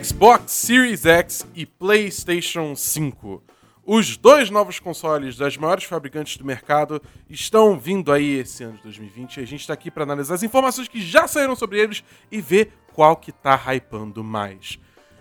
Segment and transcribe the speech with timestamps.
[0.00, 3.42] Xbox Series X e PlayStation 5.
[3.84, 8.82] Os dois novos consoles das maiores fabricantes do mercado estão vindo aí esse ano de
[8.84, 12.02] 2020 e a gente está aqui para analisar as informações que já saíram sobre eles
[12.30, 14.78] e ver qual que tá hypando mais.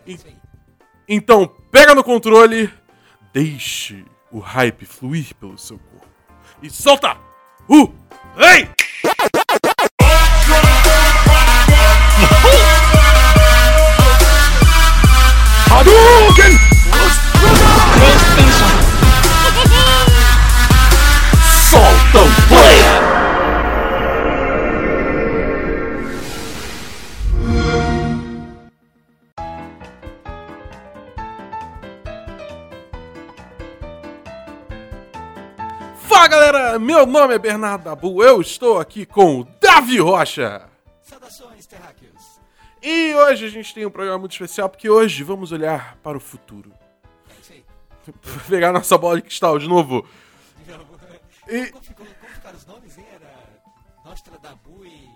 [0.08, 0.18] E-
[1.08, 2.72] então, pega no controle,
[3.34, 6.08] deixe o hype fluir pelo seu corpo
[6.62, 7.18] e solta!
[7.68, 7.92] Uh!
[8.38, 8.70] Ei!
[15.82, 16.54] Hadouken!
[21.72, 22.82] Solta o play!
[36.08, 40.62] Fala galera, meu nome é Bernardo Dabu, eu estou aqui com o Davi Rocha.
[41.02, 42.21] Saudações, terráqueos!
[42.82, 46.20] E hoje a gente tem um programa muito especial porque hoje vamos olhar para o
[46.22, 46.72] futuro.
[47.50, 47.64] Aí.
[48.50, 50.06] Pegar nossa bola de cristal de novo.
[50.66, 51.00] De novo.
[51.48, 53.06] E- Como, ficou, como ficaram os nomes, hein?
[53.14, 53.30] Era
[54.04, 55.10] Nostradabu e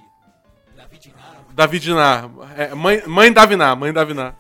[0.76, 1.36] David Inar.
[1.54, 2.30] David Nar.
[2.56, 4.36] É, mãe, mãe Daviná, mãe Daviná.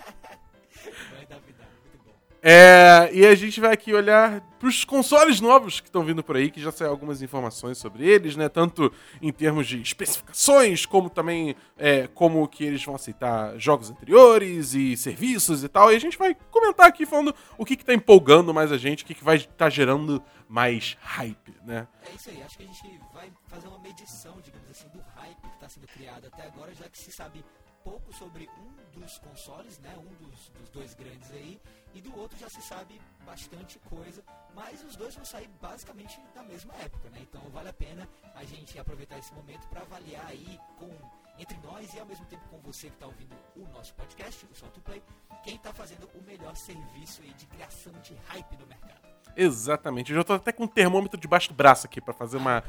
[2.48, 6.36] É, e a gente vai aqui olhar para os consoles novos que estão vindo por
[6.36, 8.48] aí, que já saiu algumas informações sobre eles, né?
[8.48, 14.76] Tanto em termos de especificações, como também é, como que eles vão aceitar jogos anteriores
[14.76, 15.92] e serviços e tal.
[15.92, 19.04] E a gente vai comentar aqui falando o que, que tá empolgando mais a gente,
[19.04, 21.88] o que, que vai estar gerando mais hype, né?
[22.08, 25.42] É isso aí, acho que a gente vai fazer uma medição, digamos assim, do hype
[25.42, 27.44] que está sendo criado até agora, já que se sabe
[27.86, 29.94] pouco sobre um dos consoles, né?
[29.96, 31.62] Um dos, dos dois grandes aí,
[31.94, 34.24] e do outro já se sabe bastante coisa,
[34.56, 37.20] mas os dois vão sair basicamente na mesma época, né?
[37.22, 40.90] Então vale a pena a gente aproveitar esse momento para avaliar aí com
[41.38, 44.56] entre nós e ao mesmo tempo com você que está ouvindo o nosso podcast, o
[44.56, 45.04] Solto Play,
[45.44, 49.02] quem está fazendo o melhor serviço aí de criação de hype no mercado.
[49.36, 50.12] Exatamente.
[50.12, 52.64] Eu já tô até com um termômetro debaixo do braço aqui para fazer uma,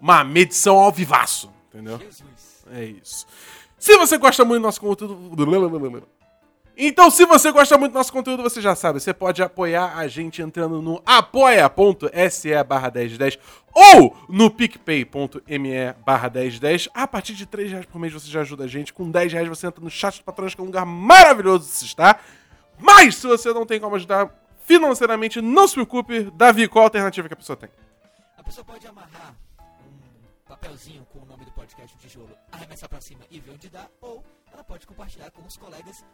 [0.00, 1.98] uma medição ao vivaço, entendeu?
[1.98, 2.64] Jesus.
[2.70, 3.26] É isso.
[3.78, 6.08] Se você gosta muito do nosso conteúdo.
[6.80, 10.06] Então, se você gosta muito do nosso conteúdo, você já sabe, você pode apoiar a
[10.06, 13.36] gente entrando no apoia.se barra 1010
[13.74, 16.88] ou no picpay.me barra 1010.
[16.94, 18.92] A partir de 3 reais por mês você já ajuda a gente.
[18.92, 21.72] Com 10 reais você entra no chat do patrões, que é um lugar maravilhoso de
[21.72, 22.24] se estar.
[22.78, 24.32] Mas, se você não tem como ajudar
[24.64, 26.30] financeiramente, não se preocupe.
[26.34, 27.70] Davi, qual a alternativa que a pessoa tem?
[28.36, 29.34] A pessoa pode amarrar
[30.58, 33.88] papelzinho com o nome do podcast o Tijolo, arremessar pra cima e ver onde dá,
[34.00, 36.04] ou ela pode compartilhar com os colegas,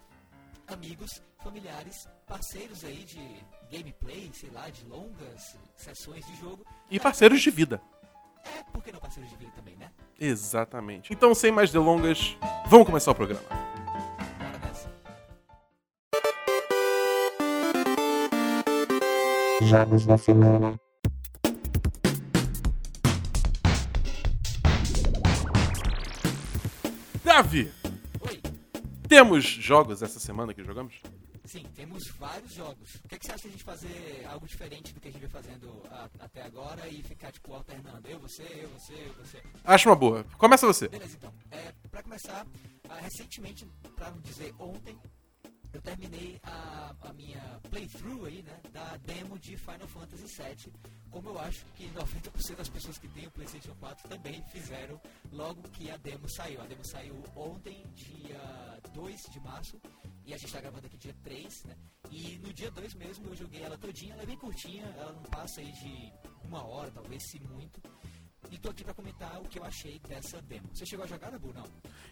[0.67, 6.65] amigos, familiares, parceiros aí de gameplay, sei lá, de longas sessões de jogo.
[6.91, 7.81] E parceiros de vida.
[8.45, 9.91] É, por que não parceiros de vida também, né?
[10.21, 11.13] Exatamente.
[11.13, 13.43] Então, sem mais delongas, vamos começar o programa.
[19.63, 20.79] Jogos da semana.
[27.35, 27.69] Davi,
[28.21, 28.41] Oi,
[29.09, 30.95] temos jogos essa semana que jogamos?
[31.45, 32.95] sim, temos vários jogos.
[33.05, 35.11] O que, é que você acha de a gente fazer algo diferente do que a
[35.11, 38.07] gente vem fazendo a- até agora e ficar, tipo, alternando?
[38.09, 39.43] Eu, você, eu, você, eu, você.
[39.65, 40.23] Acho uma boa.
[40.39, 40.87] Começa você.
[40.87, 41.35] Beleza, então.
[41.51, 42.47] É, pra começar,
[42.89, 44.97] ah, recentemente, pra não dizer ontem,
[45.75, 50.73] eu terminei a, a minha playthrough aí, né, da demo de Final Fantasy VII,
[51.11, 55.01] como eu acho que 90% das pessoas que têm o PlayStation 4 também fizeram
[55.33, 56.61] logo que a demo saiu.
[56.61, 59.81] A demo saiu ontem, dia 2 de março,
[60.25, 61.77] e a gente tá gravando aqui dia 3, né,
[62.11, 65.23] e no dia 2 mesmo eu joguei ela todinha, ela é bem curtinha, ela não
[65.25, 66.13] passa aí de
[66.45, 67.81] uma hora, talvez, se muito,
[68.51, 70.69] e tô aqui pra comentar o que eu achei dessa demo.
[70.73, 71.53] Você chegou a jogar, Nabu?
[71.55, 71.65] Não.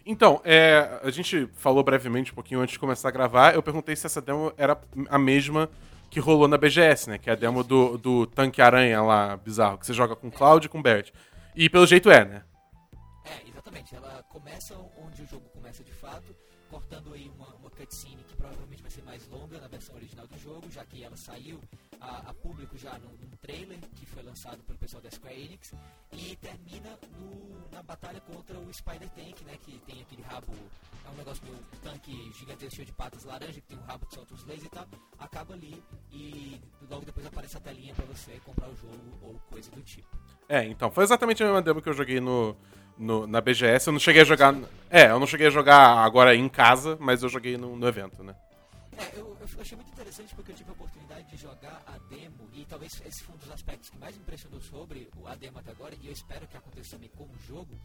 [0.04, 3.54] Então, é, a gente falou brevemente um pouquinho antes de começar a gravar.
[3.54, 5.70] Eu perguntei se essa demo era a mesma
[6.10, 7.18] que rolou na BGS, né?
[7.18, 10.66] Que é a demo do, do tanque aranha lá, bizarro, que você joga com Cloud
[10.66, 11.10] e com Bert.
[11.56, 12.42] E pelo jeito é, né?
[13.24, 13.94] É, exatamente.
[13.94, 16.34] Ela começa onde o jogo começa de fato,
[16.76, 20.38] cortando aí uma, uma cutscene que provavelmente vai ser mais longa na versão original do
[20.38, 21.60] jogo, já que ela saiu
[22.00, 25.74] a, a público já num, num trailer que foi lançado pelo pessoal da Square Enix,
[26.12, 30.50] e termina no- na batalha contra o Spider Tank, né, que tem aquele rabo,
[31.04, 34.14] é um negócio meio tanque gigantesco cheio de patas laranja, que tem um rabo que
[34.14, 34.86] solta os lasers e tal,
[35.18, 36.58] acaba ali e
[36.90, 40.08] logo depois aparece a telinha pra você comprar o jogo ou coisa do tipo.
[40.48, 42.56] É, então, foi exatamente a mesma demo que eu joguei no,
[42.98, 43.88] no- na BGS.
[43.88, 44.54] Eu não cheguei a jogar.
[44.90, 48.22] É, eu não cheguei a jogar agora em casa, mas eu joguei no, no evento,
[48.22, 48.34] né?
[48.98, 52.48] É, eu, eu achei muito interessante porque eu tive a oportunidade de jogar a demo
[52.52, 55.70] e talvez esse foi um dos aspectos que mais me impressionou sobre a demo até
[55.70, 57.78] agora e eu espero que aconteça também com o jogo,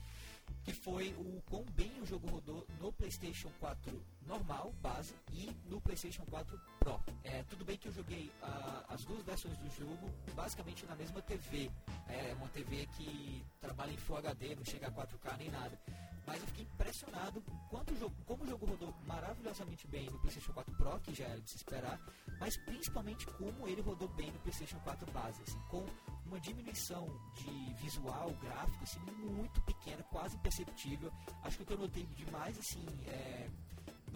[0.63, 5.79] que foi o quão bem o jogo rodou no PlayStation 4 normal, base, e no
[5.81, 6.99] PlayStation 4 Pro.
[7.23, 11.21] É, tudo bem que eu joguei ah, as duas versões do jogo basicamente na mesma
[11.21, 11.71] TV.
[12.07, 15.79] É uma TV que trabalha em Full HD, não chega a 4K nem nada.
[16.25, 20.51] Mas eu fiquei impressionado quanto o jogo, como o jogo rodou maravilhosamente bem no PlayStation
[20.51, 21.99] 4 Pro, que já era de se esperar,
[22.37, 25.85] mas principalmente como ele rodou bem no PlayStation 4 base, assim, com
[26.25, 31.11] uma diminuição de visual, gráfico, assim, muito pequena, quase imperceptível.
[31.43, 33.49] Acho que o que eu notei demais, assim, é,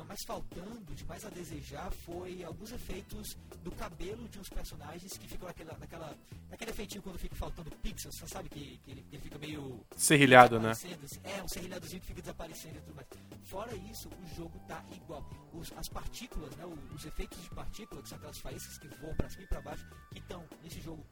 [0.08, 5.28] mais faltando, de mais a desejar, foi alguns efeitos do cabelo de uns personagens que
[5.28, 6.18] ficam naquela, naquela,
[6.50, 10.60] naquele efeitinho quando fica faltando pixels, você sabe que, que ele, ele fica meio Serrilhado,
[10.60, 10.72] né?
[10.72, 10.90] assim.
[11.24, 13.08] É, um serrilhadozinho que fica desaparecendo e tudo mais.
[13.46, 15.24] Fora isso, o jogo tá igual.
[15.54, 19.30] Os- as partículas, né, os efeitos de partícula, que são aquelas faíscas que voam pra
[19.30, 21.06] cima e pra baixo, que estão nesse jogo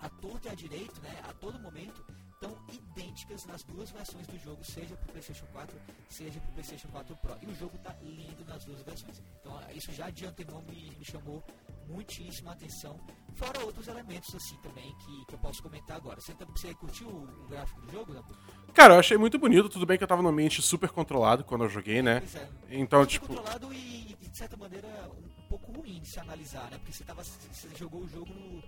[0.00, 2.04] a torto e a direito, né, a todo momento,
[2.40, 5.76] estão idênticas nas duas versões do jogo, seja pro PlayStation 4,
[6.08, 7.36] seja pro PlayStation 4 Pro.
[7.42, 9.20] E o jogo tá lindo nas duas versões.
[9.40, 11.42] Então, isso já de antemão me, me chamou
[11.88, 12.98] muitíssima atenção.
[13.34, 16.20] Fora outros elementos assim também que, que eu posso comentar agora.
[16.20, 18.34] Você, você curtiu o, o gráfico do jogo, Dabu?
[18.72, 19.68] Cara, eu achei muito bonito.
[19.68, 22.22] Tudo bem que eu tava num ambiente super controlado quando eu joguei, né?
[22.34, 22.48] É.
[22.70, 23.26] Então, Muito tipo.
[23.26, 26.78] controlado e, de certa maneira, um pouco ruim de se analisar, né?
[26.78, 28.62] Porque você, tava, você jogou o jogo no,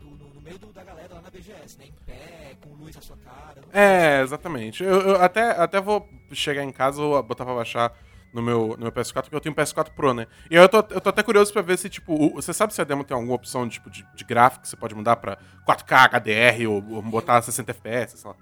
[0.00, 1.86] no, no- no meio do- da galera lá na BGS, né?
[1.86, 3.60] Em pé, com luz na sua cara.
[3.72, 4.82] É, exatamente.
[4.84, 7.92] Eu, eu até, até vou chegar em casa ou botar pra baixar
[8.32, 10.26] no meu, no meu PS4, porque eu tenho um PS4 Pro, né?
[10.50, 12.80] E eu tô, eu tô até curioso pra ver se, tipo, o- você sabe se
[12.80, 16.04] a demo tem alguma opção tipo, de, de gráfico que você pode mudar pra 4K,
[16.04, 18.36] HDR ou, ou botar 60 FPS, sei lá.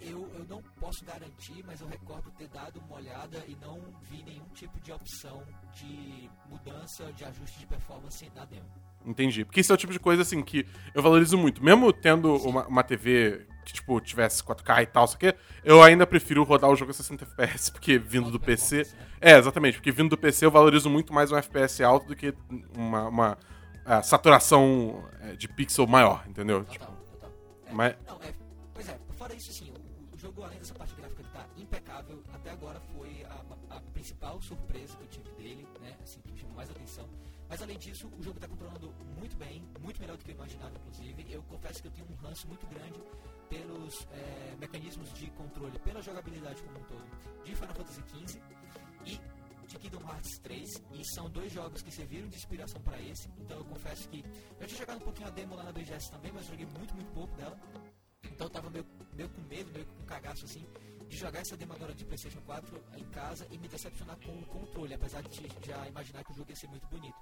[0.00, 4.22] Eu, eu não posso garantir, mas eu recordo ter dado uma olhada e não vi
[4.22, 5.42] nenhum tipo de opção
[5.74, 8.66] de mudança, de ajuste de performance na demo.
[9.04, 9.44] Entendi.
[9.44, 11.62] Porque isso é o tipo de coisa, assim, que eu valorizo muito.
[11.64, 15.34] Mesmo tendo uma, uma TV que, tipo, tivesse 4K e tal, isso aqui,
[15.64, 18.86] eu ainda prefiro rodar o jogo a 60 FPS, porque vindo do PC...
[19.20, 19.74] É, exatamente.
[19.76, 22.34] Porque vindo do PC eu valorizo muito mais um FPS alto do que
[22.76, 23.38] uma, uma
[23.84, 26.64] ah, saturação é, de pixel maior, entendeu?
[26.64, 27.30] Tipo, Total, total.
[27.66, 28.32] É, mas- Não, é,
[28.74, 32.22] pois é, fora isso, sim, o, o jogo, além dessa parte gráfica, ele tá impecável.
[32.34, 33.24] Até agora foi
[33.70, 35.94] a, a principal surpresa que eu tive dele, né?
[36.02, 37.08] Assim, que me chamou mais atenção.
[37.48, 40.76] Mas além disso, o jogo tá controlando muito bem, muito melhor do que eu imaginava,
[40.76, 41.32] inclusive.
[41.32, 43.00] Eu confesso que eu tenho um ranço muito grande
[43.48, 48.42] pelos é, mecanismos de controle, pela jogabilidade como um todo, de Final Fantasy XV
[49.06, 49.18] e
[49.66, 53.28] de Kingdom Hearts 3 e são dois jogos que serviram de inspiração para esse.
[53.38, 54.24] Então eu confesso que
[54.58, 57.12] eu tinha jogado um pouquinho a demo lá na BGS também, mas joguei muito, muito
[57.12, 57.58] pouco dela.
[58.24, 60.66] Então eu tava meio, meio com medo, meio com cagaço assim,
[61.08, 64.46] de jogar essa demo agora de PlayStation 4 em casa e me decepcionar com o
[64.46, 67.16] controle, apesar de já imaginar que o jogo ia ser muito bonito.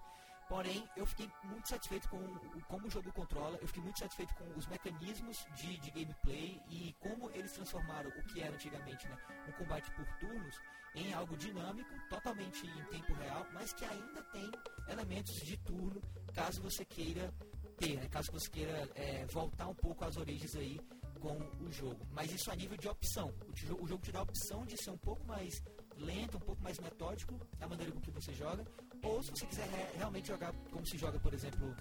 [0.48, 4.32] Porém, eu fiquei muito satisfeito com o- como o jogo controla, eu fiquei muito satisfeito
[4.34, 9.16] com os mecanismos de, de gameplay e como eles transformaram o que era antigamente né,
[9.48, 10.54] um combate por turnos
[10.94, 14.50] em algo dinâmico, totalmente em tempo real, mas que ainda tem
[14.88, 16.00] elementos de turno,
[16.32, 17.34] caso você queira
[17.76, 20.80] ter, né, caso você queira é, voltar um pouco às origens aí
[21.16, 22.06] com o jogo.
[22.12, 23.32] Mas isso a nível de opção.
[23.80, 25.62] O, jogo te dá a opção de ser um pouco mais
[25.96, 28.64] lento, um pouco mais metódico na maneira com que você joga,
[29.02, 31.74] ou se você quiser re- realmente jogar como se joga, por exemplo,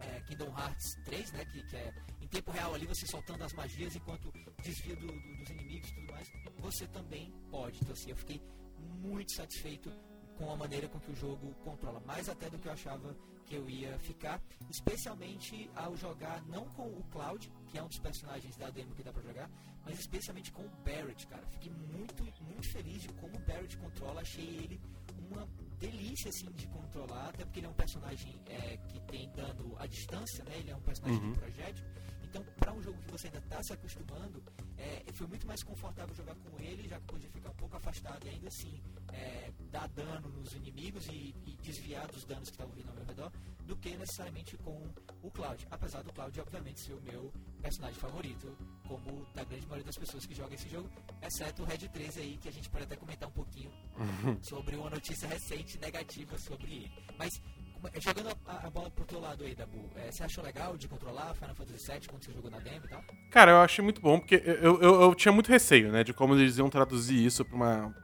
[0.00, 3.52] é, Kingdom Hearts 3, né, que, que é em tempo real ali você soltando as
[3.52, 4.32] magias enquanto
[4.62, 7.78] desvia do- do- dos inimigos e tudo mais, você também pode.
[7.80, 8.40] Então assim, eu fiquei
[8.78, 9.90] muito satisfeito
[10.36, 13.14] com a maneira com que o jogo controla, mais até do que eu achava
[13.46, 17.98] que eu ia ficar, especialmente ao jogar não com o Cloud, que é um dos
[17.98, 19.50] personagens da demo que dá pra jogar,
[19.84, 21.44] mas especialmente com o Barrett, cara.
[21.46, 24.80] Fiquei muito, muito feliz de como o Barrett controla, achei ele
[25.30, 25.46] uma
[25.78, 29.86] delícia assim de controlar, até porque ele é um personagem é, que tem dano à
[29.86, 30.52] distância, né?
[30.58, 31.32] Ele é um personagem Uhum.
[31.32, 31.84] de projétil.
[32.32, 34.42] Então, para um jogo que você ainda está se acostumando,
[34.78, 38.26] é, foi muito mais confortável jogar com ele, já que podia ficar um pouco afastado
[38.26, 38.80] e ainda assim
[39.12, 43.04] é, dar dano nos inimigos e, e desviar dos danos que estavam vindo ao meu
[43.04, 43.30] redor,
[43.66, 44.82] do que necessariamente com
[45.22, 45.68] o Cloud.
[45.70, 48.56] Apesar do Cloud, obviamente, ser o meu personagem favorito,
[48.88, 52.38] como da grande maioria das pessoas que jogam esse jogo, exceto o Red 3 aí,
[52.38, 53.70] que a gente pode até comentar um pouquinho
[54.40, 56.92] sobre uma notícia recente negativa sobre ele.
[57.18, 57.42] Mas
[58.00, 61.34] jogando a, a bola pro teu lado aí, Dabu, é, você achou legal de controlar
[61.34, 63.02] Final Fantasy VII quando você jogou na demo e tal?
[63.30, 66.34] Cara, eu achei muito bom, porque eu, eu, eu tinha muito receio, né, de como
[66.34, 67.94] eles iam traduzir isso pra uma,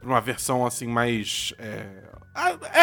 [0.00, 1.52] pra uma versão, assim, mais...
[1.58, 1.86] é,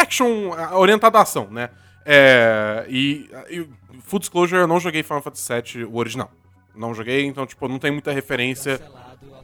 [0.00, 1.70] action, orientada à ação, né?
[2.04, 3.68] É, e, e,
[4.00, 6.30] full disclosure, eu não joguei Final Fantasy VII, o original.
[6.74, 8.80] Não joguei, então, tipo, não tem muita referência...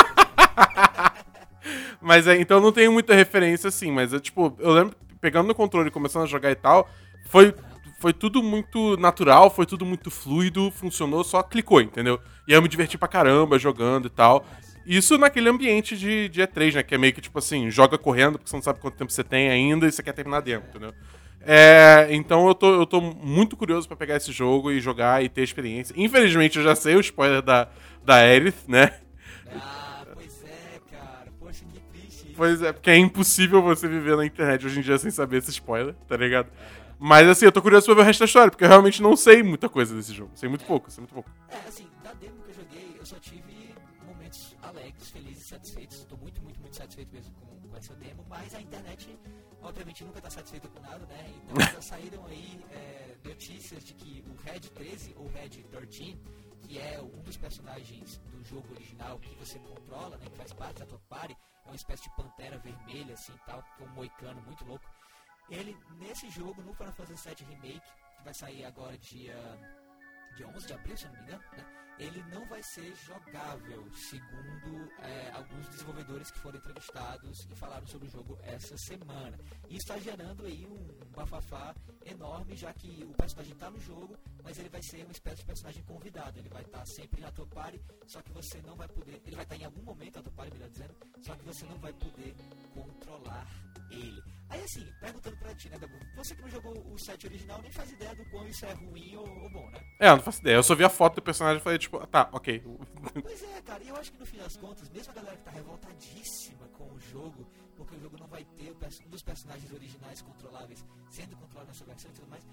[2.02, 5.56] Mas é, então não tenho muita referência, assim, mas é tipo, eu lembro pegando no
[5.56, 6.90] controle e começando a jogar e tal,
[7.26, 7.54] foi,
[8.00, 12.20] foi tudo muito natural, foi tudo muito fluido, funcionou, só clicou, entendeu?
[12.48, 14.46] E eu me diverti pra caramba jogando e tal.
[14.86, 16.84] Isso naquele ambiente de, de E3, né?
[16.84, 19.24] Que é meio que tipo assim, joga correndo porque você não sabe quanto tempo você
[19.24, 20.94] tem ainda e você quer terminar dentro, entendeu?
[21.42, 25.30] É, então eu tô, eu tô muito curioso pra pegar esse jogo e jogar e
[25.30, 25.94] ter experiência.
[25.96, 27.70] Infelizmente eu já sei o spoiler da,
[28.04, 28.94] da Aerith, né?
[32.40, 35.50] Pois é, porque é impossível você viver na internet hoje em dia sem saber esse
[35.50, 36.50] spoiler, tá ligado?
[36.98, 39.14] Mas assim, eu tô curioso pra ver o resto da história, porque eu realmente não
[39.18, 40.32] sei muita coisa desse jogo.
[40.36, 41.30] Sei muito pouco, sei muito pouco.
[41.50, 43.76] É, assim, da demo que eu joguei, eu só tive
[44.08, 45.98] momentos alegres, felizes, satisfeitos.
[45.98, 49.20] Estou muito, muito, muito satisfeito mesmo com, com essa demo, mas a internet,
[49.62, 51.26] obviamente, nunca está satisfeita com nada, né?
[51.44, 56.18] Então já saíram aí é, notícias de que o Red 13, ou Red 13,
[56.62, 60.26] que é um dos personagens do jogo original que você controla, né?
[60.30, 61.36] Que faz parte da tua party,
[61.66, 64.86] é uma espécie de pantera vermelha, assim, tal, com um moicano muito louco.
[65.50, 67.82] Ele, nesse jogo, no Final Fantasy VII Remake,
[68.18, 69.36] que vai sair agora dia
[70.36, 71.66] dia 11 de abril, se não me engano, né?
[72.00, 78.08] ele não vai ser jogável, segundo é, alguns desenvolvedores que foram entrevistados e falaram sobre
[78.08, 79.38] o jogo essa semana.
[79.68, 84.58] E está gerando aí um, bafafá enorme, já que o personagem está no jogo, mas
[84.58, 86.40] ele vai ser uma espécie de personagem convidado.
[86.40, 89.22] Ele vai estar sempre na tua party, só que você não vai poder.
[89.26, 91.78] Ele vai estar em algum momento na tua party, melhor dizendo, só que você não
[91.80, 92.34] vai poder
[92.74, 93.46] controlar
[93.92, 94.24] ele.
[94.50, 95.94] Aí assim, perguntando pra ti, né, Dabu?
[96.16, 99.16] Você que não jogou o set original nem faz ideia do quão isso é ruim
[99.16, 99.80] ou, ou bom, né?
[100.00, 100.56] É, eu não faço ideia.
[100.56, 102.64] Eu só vi a foto do personagem e falei, tipo, tá, ok.
[103.22, 105.44] Pois é, cara, e eu acho que no fim das contas, mesmo a galera que
[105.44, 108.76] tá revoltadíssima com o jogo, porque o jogo não vai ter
[109.06, 112.44] um dos personagens originais controláveis sendo controlado nessa versão e tudo mais,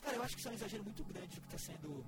[0.00, 2.04] cara, eu acho que isso é um exagero muito grande o que tá sendo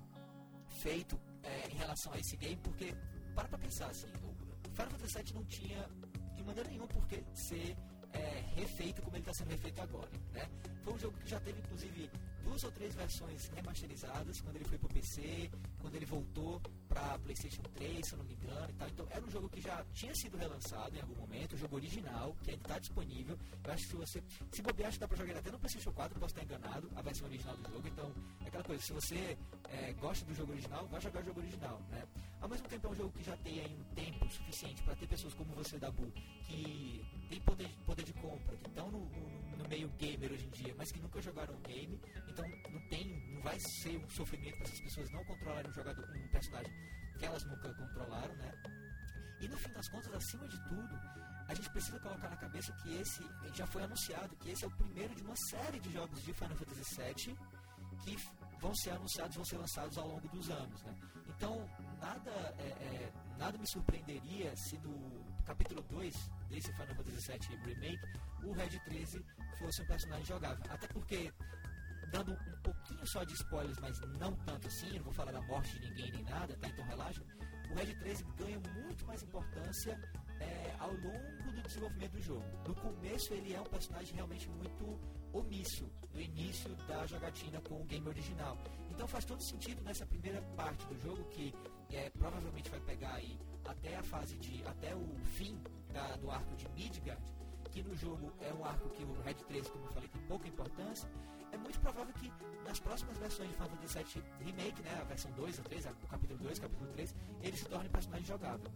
[0.80, 2.94] feito é, em relação a esse game, porque,
[3.34, 5.88] para pra pensar assim, o Final Fantasy VII não tinha
[6.34, 7.76] de maneira nenhuma por que ser
[8.12, 10.48] é, refeito como ele está sendo refeito agora, né?
[10.82, 12.10] Foi um jogo que já teve, inclusive,
[12.42, 15.50] duas ou três versões remasterizadas, quando ele foi pro PC,
[15.80, 18.88] quando ele voltou para PlayStation 3, se eu não me engano, e tal.
[18.88, 22.34] Então, era um jogo que já tinha sido relançado em algum momento, o jogo original,
[22.42, 23.38] que ainda está disponível.
[23.64, 24.22] Eu acho que se você,
[24.52, 27.02] se bobear, acho que dá para jogar até no PlayStation 4, posso estar enganado, a
[27.02, 27.88] versão original do jogo.
[27.88, 28.12] Então,
[28.44, 29.38] é aquela coisa, se você
[29.68, 32.02] é, gosta do jogo original, vai jogar o jogo original, né?
[32.40, 35.06] Ao mesmo tempo, é um jogo que já tem aí um tempo suficiente para ter
[35.08, 36.10] pessoas como você, Dabu,
[36.46, 39.00] que tem poder, poder de compra, que estão no,
[39.56, 43.04] no- meio gamer hoje em dia, mas que nunca jogaram um game, então não tem,
[43.34, 46.72] não vai ser um sofrimento para essas pessoas não controlarem um jogador, um personagem
[47.18, 48.52] que elas nunca controlaram, né?
[49.40, 50.98] E no fim das contas, acima de tudo,
[51.48, 53.22] a gente precisa colocar na cabeça que esse
[53.54, 56.56] já foi anunciado, que esse é o primeiro de uma série de jogos de Final
[56.56, 57.36] Fantasy VII
[58.04, 58.16] que
[58.60, 60.94] vão ser anunciados, vão ser lançados ao longo dos anos, né?
[61.38, 61.56] Então,
[62.00, 68.00] nada, é, é, nada me surpreenderia se no capítulo 2 desse Final Fantasy VII Remake,
[68.42, 69.24] o Red 13
[69.56, 70.64] fosse um personagem jogável.
[70.68, 71.32] Até porque,
[72.10, 75.78] dando um pouquinho só de spoilers, mas não tanto assim, não vou falar da morte
[75.78, 76.68] de ninguém nem nada, tá?
[76.68, 77.22] Então relaxa.
[77.70, 79.96] O Red 13 ganha muito mais importância
[80.40, 82.44] é, ao longo do desenvolvimento do jogo.
[82.66, 84.98] No começo ele é um personagem realmente muito
[85.32, 88.58] omisso no início da jogatina com o game original.
[88.98, 91.54] Então faz todo sentido nessa primeira parte do jogo que
[91.92, 95.56] é, provavelmente vai pegar aí até a fase de até o fim
[95.92, 97.22] da- do arco de Midgard,
[97.70, 100.48] que no jogo é um arco que o Red 13, como eu falei, tem pouca
[100.48, 101.08] importância.
[101.52, 102.32] É muito provável que
[102.66, 105.92] nas próximas versões de Final Fantasy VII Remake, né, a versão 2 ou 3, a-
[106.02, 108.68] o capítulo 2, capítulo 3, ele se torne personagem jogável.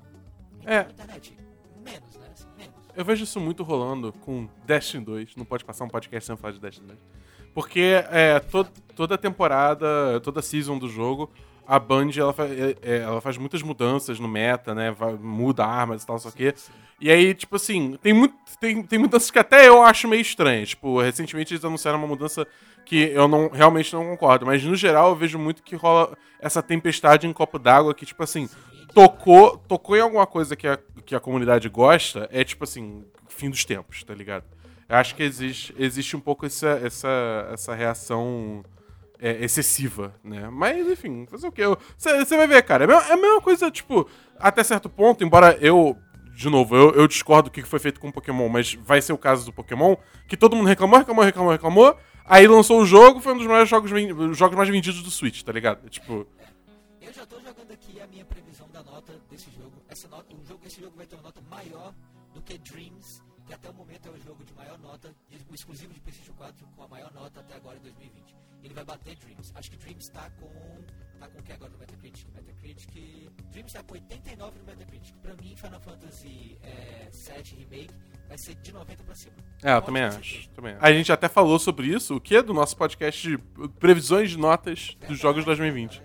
[0.61, 0.83] Então, É.
[0.83, 1.37] internet,
[1.85, 2.29] menos, né?
[2.33, 2.77] Assim, menos.
[2.95, 5.35] Eu vejo isso muito rolando com Destiny 2.
[5.35, 7.01] Não pode passar um podcast sem falar de Destiny 2.
[7.55, 8.67] Porque é, to-
[8.97, 11.31] toda temporada, toda season do jogo,
[11.67, 14.91] a Band ela, fa- é, é, ela faz muitas mudanças no meta, né?
[14.91, 16.55] Vai- muda armas e tal, só que.
[17.01, 20.71] E aí, tipo assim, tem, muito, tem, tem mudanças que até eu acho meio estranhas.
[20.71, 22.47] Tipo, recentemente eles anunciaram uma mudança
[22.85, 24.47] que eu não realmente não concordo.
[24.47, 28.23] Mas no geral eu vejo muito que rola essa tempestade em copo d'água que, tipo
[28.23, 28.49] assim,
[28.95, 33.51] tocou, tocou em alguma coisa que a, que a comunidade gosta, é tipo assim, fim
[33.51, 34.45] dos tempos, tá ligado?
[34.93, 38.63] Acho que existe, existe um pouco essa, essa, essa reação
[39.19, 40.49] é, excessiva, né?
[40.51, 41.63] Mas, enfim, fazer o quê?
[41.97, 42.85] Você vai ver, cara.
[42.85, 44.09] É a mesma- é a mesma coisa, tipo,
[44.39, 45.97] até certo ponto, embora eu.
[46.35, 49.13] De novo, eu, eu discordo do que foi feito com o Pokémon, mas vai ser
[49.13, 49.95] o caso do Pokémon,
[50.27, 51.97] que todo mundo reclamou, reclamou, reclamou, reclamou.
[52.25, 53.91] Aí lançou o jogo, foi um dos maiores jogos,
[54.37, 55.89] jogos mais vendidos do Switch, tá ligado?
[55.91, 56.27] Tipo,
[57.01, 59.73] Eu já tô jogando aqui a minha previsão da nota desse jogo.
[59.89, 61.93] Essa nota, jogo, esse jogo vai ter uma nota maior
[62.35, 65.15] do que Dreams, que até o momento é o jogo de maior nota,
[65.51, 68.37] o exclusivo de PlayStation 4 com a maior nota até agora em 2020.
[68.63, 69.53] Ele vai bater Dreams.
[69.55, 70.49] Acho que Dreams tá com.
[71.19, 72.29] tá com o que agora no Metacritic?
[72.33, 75.15] Metacritic Dreams tá com 89 no Metacritic.
[75.17, 77.95] Pra mim, Final Fantasy é, 7 Remake
[78.29, 79.35] vai ser de 90 pra cima.
[79.63, 80.85] É, eu também acho, também acho.
[80.85, 83.39] A gente até falou sobre isso, o que é do nosso podcast de
[83.81, 86.03] previsões de notas dos jogos de 2020.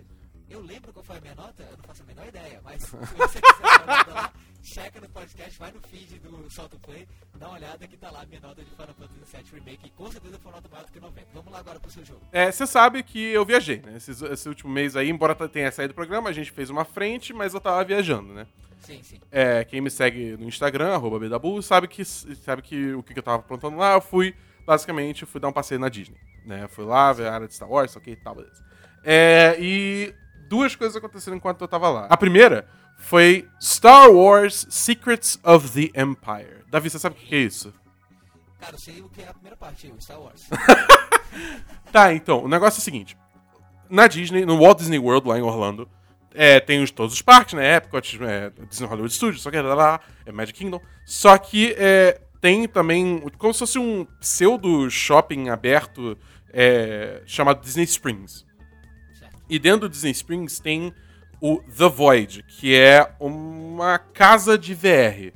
[0.49, 2.95] Eu lembro qual foi a minha nota, eu não faço a menor ideia, mas se
[2.95, 4.33] você quiser dar uma olhada lá,
[4.77, 8.21] checa no podcast, vai no feed do Solto Play, dá uma olhada que tá lá
[8.21, 10.85] a minha nota de Final Fantasy VII Remake, e com certeza foi uma nota maior
[10.85, 11.27] do que 90.
[11.33, 12.21] Vamos lá agora pro seu jogo.
[12.31, 13.97] É, você sabe que eu viajei, né?
[13.97, 17.33] Esse, esse último mês aí, embora tenha saído do programa, a gente fez uma frente,
[17.33, 18.45] mas eu tava viajando, né?
[18.81, 19.19] Sim, sim.
[19.31, 23.19] É, quem me segue no Instagram, arroba BDabu, sabe que, sabe que o que que
[23.19, 26.19] eu tava aprontando lá, eu fui, basicamente, fui dar um passeio na Disney.
[26.45, 26.67] Né?
[26.67, 28.63] Fui lá ver a área de Star Wars, ok, tal, beleza.
[29.03, 30.13] É, e
[30.47, 32.07] duas coisas aconteceram enquanto eu tava lá.
[32.09, 36.63] A primeira foi Star Wars Secrets of the Empire.
[36.69, 37.73] Davi, você sabe o que é isso?
[38.59, 40.47] Cara, eu sei o que é a primeira parte, Star Wars.
[41.91, 43.17] Tá, então, o negócio é o seguinte.
[43.89, 45.87] Na Disney, no Walt Disney World, lá em Orlando,
[46.33, 47.77] é, tem os, todos os parques, né?
[47.77, 50.81] Epcot, é, Disney Hollywood Studios, só que é lá, lá, é Magic Kingdom.
[51.05, 56.17] Só que é, tem também, como se fosse um pseudo shopping aberto
[56.51, 58.45] é, chamado Disney Springs.
[59.49, 60.93] E dentro do Disney Springs tem
[61.41, 65.33] o The Void, que é uma casa de VR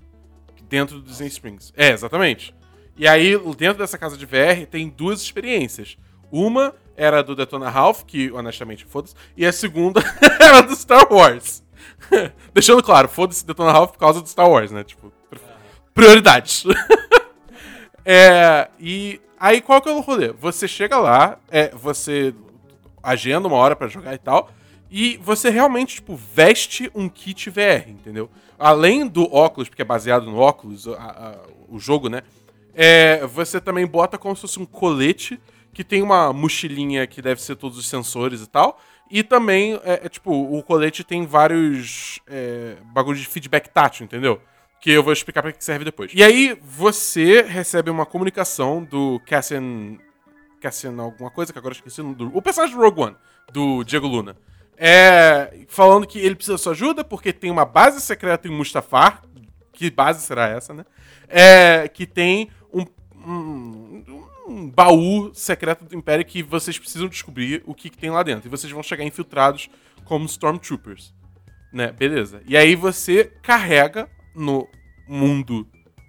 [0.67, 1.73] dentro do Disney Springs.
[1.75, 2.55] É, exatamente.
[2.97, 5.97] E aí, dentro dessa casa de VR, tem duas experiências.
[6.31, 10.01] Uma era do Detona Ralph, que honestamente foda-se, e a segunda
[10.39, 11.63] era do Star Wars.
[12.53, 14.83] Deixando claro, foda-se Detona Ralph por causa do Star Wars, né?
[14.83, 15.11] Tipo,
[15.93, 16.63] prioridades.
[18.03, 20.33] É, e aí qual que é o rolê?
[20.33, 22.33] Você chega lá, é, você
[23.03, 24.49] agenda uma hora pra jogar e tal,
[24.89, 28.29] e você realmente, tipo, veste um kit VR, entendeu?
[28.59, 31.39] Além do óculos, porque é baseado no óculos, a- a-
[31.69, 32.21] o jogo, né?
[32.73, 35.39] É, você também bota como se fosse um colete
[35.73, 38.77] que tem uma mochilinha que deve ser todos os sensores e tal.
[39.09, 44.41] E também, é, é, tipo, o colete tem vários é, bagulhos de feedback tátil, entendeu?
[44.81, 46.11] Que eu vou explicar pra que serve depois.
[46.13, 49.97] E aí, você recebe uma comunicação do Cassian.
[50.61, 52.35] Cassian alguma coisa, que agora eu esqueci o do.
[52.35, 53.15] O personagem do Rogue One,
[53.51, 54.37] do Diego Luna.
[54.77, 55.65] É.
[55.67, 59.23] Falando que ele precisa da sua ajuda porque tem uma base secreta em Mustafar.
[59.73, 60.85] Que base será essa, né?
[61.27, 61.87] É.
[61.87, 62.85] Que tem um.
[63.15, 68.21] um um baú secreto do Império que vocês precisam descobrir o que, que tem lá
[68.21, 68.47] dentro.
[68.47, 69.69] E vocês vão chegar infiltrados
[70.03, 71.13] como Stormtroopers
[71.71, 71.91] né?
[71.91, 72.41] Beleza.
[72.45, 74.67] E aí você carrega no
[75.07, 75.67] mundo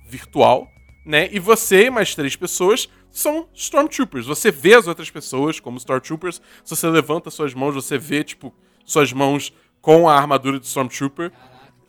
[0.09, 0.67] virtual,
[1.07, 1.29] né?
[1.31, 4.27] E você e mais três pessoas são Stormtroopers.
[4.27, 6.41] Você vê as outras pessoas como Stormtroopers.
[6.65, 8.53] Se você levanta suas mãos, você vê, tipo,
[8.85, 11.31] suas mãos com a armadura de Stormtrooper.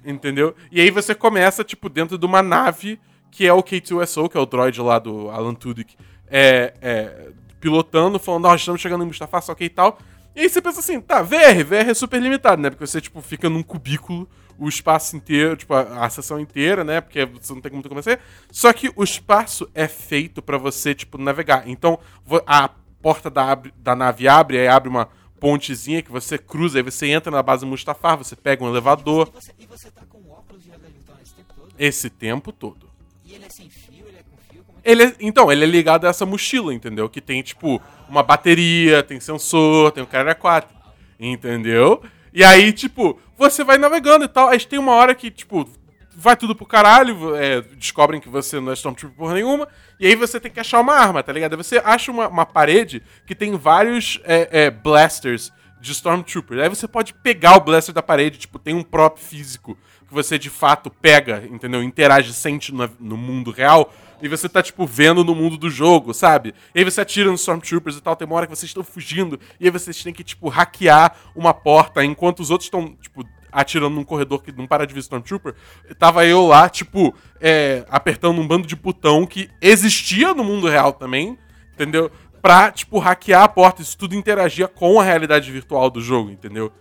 [0.06, 0.54] Entendeu?
[0.70, 3.00] E aí você começa, tipo, dentro de uma nave
[3.32, 5.96] que é o K2SO, que é o droid lá do Alan Tudyk,
[6.28, 9.98] é, é, pilotando, falando, ó, estamos chegando em Mustafar, só que e tal.
[10.36, 12.70] E aí você pensa assim, tá, VR, VR é super limitado, né?
[12.70, 17.02] Porque você, tipo, fica num cubículo o espaço inteiro, tipo, a, a sessão inteira, né?
[17.02, 18.20] Porque você não tem como ser.
[18.52, 21.68] Só que o espaço é feito pra você, tipo, navegar.
[21.68, 22.00] Então,
[22.46, 22.70] a
[23.02, 27.30] porta da, da nave abre, aí abre uma pontezinha que você cruza, aí você entra
[27.30, 29.28] na base Mustafar, você pega um elevador.
[29.30, 31.74] E você, e você tá com óculos de realidade virtual esse tempo todo?
[31.78, 32.90] Esse tempo todo.
[33.26, 34.64] E ele é sem fio, ele é com fio?
[34.64, 37.10] Como é que Ele é- então, ele é ligado a essa mochila, entendeu?
[37.10, 40.74] Que tem, tipo, uma bateria, tem sensor, tem o cara 4.
[41.20, 42.02] Entendeu?
[42.34, 44.50] E aí, tipo, você vai navegando e tal.
[44.50, 45.70] Aí tem uma hora que, tipo,
[46.16, 49.68] vai tudo pro caralho, é, descobrem que você não é Stormtrooper por nenhuma,
[50.00, 51.58] e aí você tem que achar uma arma, tá ligado?
[51.58, 56.60] Você acha uma, uma parede que tem vários é, é, blasters de Stormtrooper.
[56.60, 59.78] Aí você pode pegar o blaster da parede, tipo, tem um prop físico
[60.14, 61.82] que você de fato pega, entendeu?
[61.82, 66.14] Interage, sente no, no mundo real, e você tá, tipo, vendo no mundo do jogo,
[66.14, 66.54] sabe?
[66.74, 69.40] E aí você atira nos Stormtroopers e tal, tem uma hora que vocês estão fugindo,
[69.60, 73.96] e aí vocês têm que, tipo, hackear uma porta, enquanto os outros estão, tipo, atirando
[73.96, 75.56] num corredor que não para de ver Stormtrooper,
[75.98, 80.94] tava eu lá, tipo, é, apertando um bando de botão que existia no mundo real
[80.94, 81.38] também,
[81.74, 82.12] entendeu?
[82.42, 86.72] Pra, tipo, hackear a porta, isso tudo interagia com a realidade virtual do jogo, entendeu?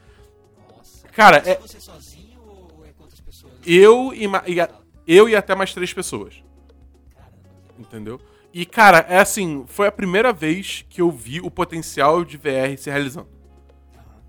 [0.68, 1.08] Nossa.
[1.08, 3.51] Cara, é, você sozinho ou é com outras pessoas?
[3.66, 4.70] Eu e, e a-
[5.06, 6.42] eu e até mais três pessoas.
[7.78, 8.20] Entendeu?
[8.54, 12.76] E, cara, é assim, foi a primeira vez que eu vi o potencial de VR
[12.76, 13.28] se realizando.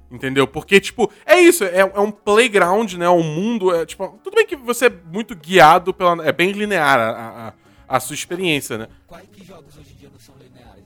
[0.10, 0.48] Entendeu?
[0.48, 3.10] Porque, tipo, é isso, é, é um playground, né?
[3.10, 3.74] Um mundo.
[3.76, 6.24] É, tipo, tudo bem que você é muito guiado pela.
[6.26, 7.54] É bem linear a, a,
[7.98, 8.88] a sua experiência, né?
[9.08, 10.83] Quais que jogos hoje em dia não são lineares,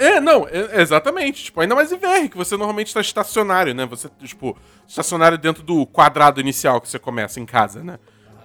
[0.00, 1.44] É, não, é- exatamente.
[1.44, 3.84] Tipo, ainda mais em VR, que você normalmente está estacionário, né?
[3.84, 4.56] Você, tipo,
[4.88, 7.98] estacionário dentro do quadrado inicial que você começa em casa, né?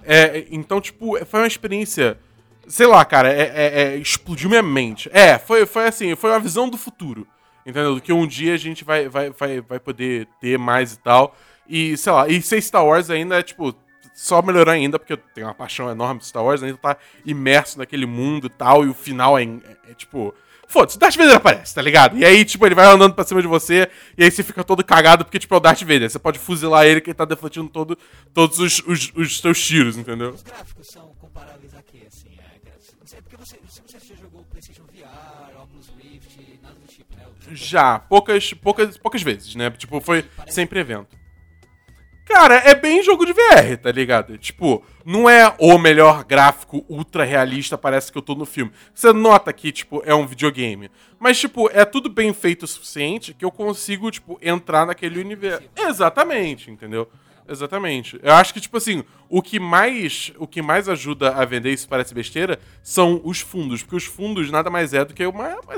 [0.04, 2.18] É, então, tipo, foi uma experiência.
[2.68, 5.08] Sei lá, cara, é, é- é- explodiu minha mente.
[5.12, 7.26] É, foi, foi assim, foi uma visão do futuro.
[7.64, 7.94] Entendeu?
[7.94, 11.34] Do que um dia a gente vai, vai, vai, vai poder ter mais e tal.
[11.68, 13.74] E, sei lá, e ser Star Wars ainda é, tipo,
[14.14, 17.78] só melhorar ainda, porque eu tenho uma paixão enorme de Star Wars, ainda tá imerso
[17.78, 20.34] naquele mundo e tal, e o final é, é, é tipo.
[20.68, 22.18] Foda-se, o Darth Vader aparece, tá ligado?
[22.18, 24.84] E aí, tipo, ele vai andando pra cima de você, e aí você fica todo
[24.84, 26.10] cagado, porque, tipo, é o Darth Vader.
[26.10, 27.96] Você pode fuzilar ele, que ele tá defletindo todo,
[28.34, 30.30] todos os, os, os seus tiros, entendeu?
[30.30, 32.30] Os gráficos são comparáveis a quê, assim?
[32.38, 32.68] É,
[33.00, 37.14] não sei, porque você, se você já jogou PlayStation VR, Oculus Rift, nada do tipo,
[37.16, 37.22] né?
[37.52, 39.70] Já, poucas, poucas, poucas vezes, né?
[39.70, 41.16] Tipo, foi sempre evento.
[42.26, 44.36] Cara, é bem jogo de VR, tá ligado?
[44.36, 48.72] Tipo, não é o melhor gráfico ultra realista, parece que eu tô no filme.
[48.92, 50.90] Você nota que, tipo, é um videogame.
[51.20, 55.62] Mas, tipo, é tudo bem feito o suficiente que eu consigo, tipo, entrar naquele universo.
[55.76, 57.08] Exatamente, entendeu?
[57.48, 58.18] Exatamente.
[58.20, 61.88] Eu acho que, tipo assim, o que mais o que mais ajuda a vender isso
[61.88, 63.82] parece besteira são os fundos.
[63.82, 65.76] Porque os fundos nada mais é do que uma, uma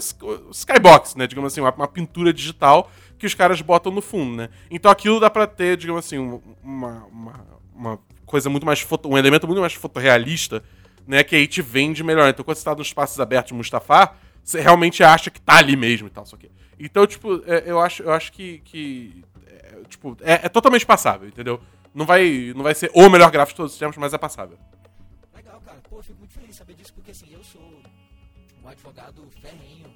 [0.51, 1.27] skybox, né?
[1.27, 4.49] Digamos assim, uma, uma pintura digital que os caras botam no fundo, né?
[4.71, 9.09] Então aquilo dá pra ter, digamos assim, um- uma, uma, uma coisa muito mais foto,
[9.09, 10.63] um elemento muito mais fotorrealista,
[11.07, 11.25] né?
[11.25, 12.29] Que aí te vende melhor.
[12.29, 15.77] Então quando você tá nos espaços abertos de Mustafa, você realmente acha que tá ali
[15.77, 16.51] mesmo e tal, só que.
[16.79, 21.27] Então, tipo, é, eu acho, eu acho que, que é, tipo, é, é totalmente passável,
[21.29, 21.61] entendeu?
[21.93, 24.57] Não vai, não vai ser o melhor gráfico de todos os tempos, mas é passável.
[25.35, 25.79] Legal, cara.
[25.91, 27.61] Pô, eu fico muito feliz de saber disso, porque assim, eu sou
[28.63, 29.87] um advogado ferrenho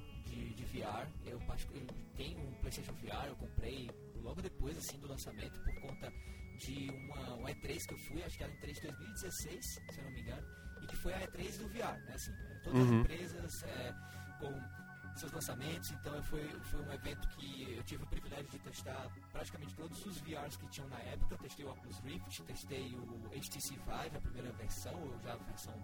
[0.73, 1.07] VR.
[1.25, 1.39] Eu,
[1.75, 3.91] eu tenho um PlayStation VR, eu comprei
[4.23, 6.13] logo depois assim do lançamento, por conta
[6.59, 9.81] de uma, uma E3 que eu fui, acho que era em E3 de 2016, se
[9.99, 10.47] eu não me engano,
[10.83, 12.15] e que foi a E3 do VR, né?
[12.15, 12.33] Assim,
[12.63, 12.85] todas Uhum.
[13.01, 13.95] as empresas é,
[14.39, 14.83] com
[15.19, 19.75] seus lançamentos, então foi, foi um evento que eu tive o privilégio de testar praticamente
[19.75, 21.35] todos os VRs que tinham na época.
[21.35, 25.37] Eu testei o Oculus Rift, testei o HTC Vive, a primeira versão, ou já a
[25.37, 25.75] versão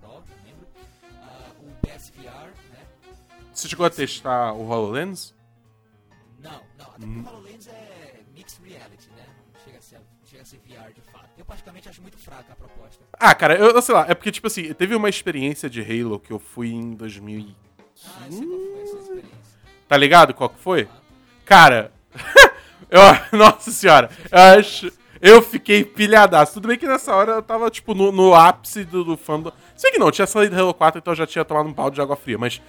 [0.00, 0.66] Pro, lembro.
[1.22, 2.78] Ah, o PSVR, né?
[3.52, 5.34] Você chegou a testar o HoloLens?
[6.40, 9.24] Não, não, até porque o HoloLens é Mixed Reality, né?
[9.54, 11.28] Não chega a ser, chega a ser VR de fato.
[11.36, 13.04] Eu particularmente acho muito fraca a proposta.
[13.18, 16.18] Ah, cara, eu, eu sei lá, é porque, tipo assim, teve uma experiência de Halo
[16.20, 17.56] que eu fui em 2000 e-
[18.06, 19.58] Ah, eu sei qual foi essa experiência.
[19.88, 20.88] Tá ligado qual que foi?
[21.44, 21.90] Cara,
[22.90, 24.92] eu, nossa senhora, eu acho.
[25.20, 26.52] Eu fiquei pilhadaço.
[26.54, 29.50] Tudo bem que nessa hora eu tava, tipo, no, no ápice do, do fandom.
[29.78, 32.00] Sei que não, tinha saído Halo 4, então eu já tinha tomado um balde de
[32.00, 32.60] água fria, mas.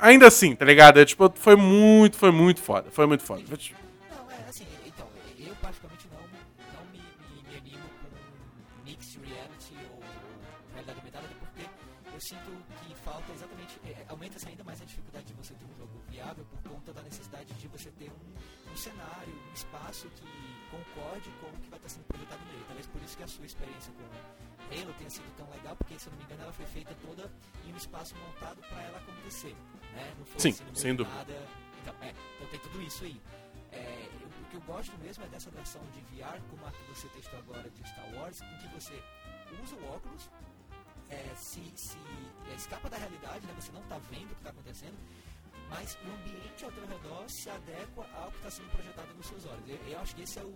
[0.00, 0.98] Ainda assim, tá ligado?
[0.98, 2.88] É, tipo, foi muito, foi muito foda.
[2.90, 3.42] Foi muito foda.
[25.70, 27.30] Legal, porque se eu não me engano ela foi feita toda
[27.66, 29.54] em um espaço montado para ela acontecer.
[29.94, 30.14] Né?
[30.18, 31.16] Não foi Sim, assim, meio sem dúvida.
[31.16, 31.32] nada.
[31.82, 33.20] Então, é, então tem tudo isso aí.
[33.72, 36.82] É, eu- o que eu gosto mesmo é dessa versão de VR, como a que
[36.92, 39.02] você testou agora de Star Wars, em que você
[39.62, 40.28] usa o óculos,
[41.08, 41.96] é, se, se
[42.50, 43.54] é, escapa da realidade, né?
[43.58, 44.98] você não está vendo o que está acontecendo,
[45.68, 49.44] mas o ambiente ao teu redor se adequa ao que está sendo projetado nos seus
[49.46, 49.68] olhos.
[49.68, 50.48] Eu, eu acho que esse é o,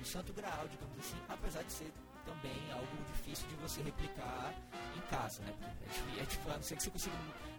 [0.00, 1.92] o santo graal, digamos assim, apesar de ser
[2.34, 4.54] também algo difícil de você replicar
[4.96, 5.54] em casa, né?
[5.82, 7.16] É, difí- é tipo, a não ser que você consiga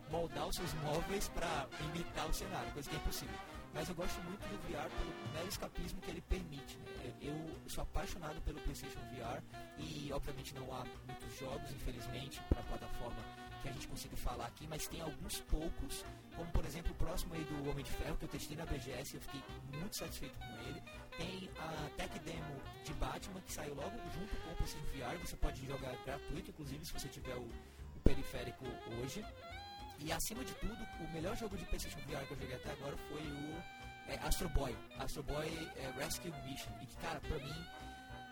[0.09, 3.35] moldar os seus móveis para imitar o cenário, coisa que é impossível.
[3.73, 6.77] Mas eu gosto muito do VR pelo mero escapismo que ele permite.
[6.77, 7.13] né?
[7.21, 9.41] Eu sou apaixonado pelo PlayStation VR
[9.77, 13.15] e, obviamente, não há muitos jogos, infelizmente, para a plataforma
[13.61, 16.03] que a gente consiga falar aqui, mas tem alguns poucos,
[16.35, 19.15] como por exemplo o próximo aí do Homem de Ferro que eu testei na BGS
[19.15, 20.81] eu fiquei muito satisfeito com ele.
[21.17, 25.35] Tem a Tech Demo de Batman que saiu logo junto com o PlayStation VR, você
[25.35, 27.43] pode jogar gratuito, inclusive se você tiver o,
[27.95, 28.65] o periférico
[29.01, 29.23] hoje.
[29.99, 32.97] E acima de tudo, o melhor jogo de PlayStation VR que eu joguei até agora
[33.09, 34.75] foi o é, Astro Boy.
[34.99, 36.71] Astro Boy é, Rescue Mission.
[36.81, 37.65] E cara, pra mim,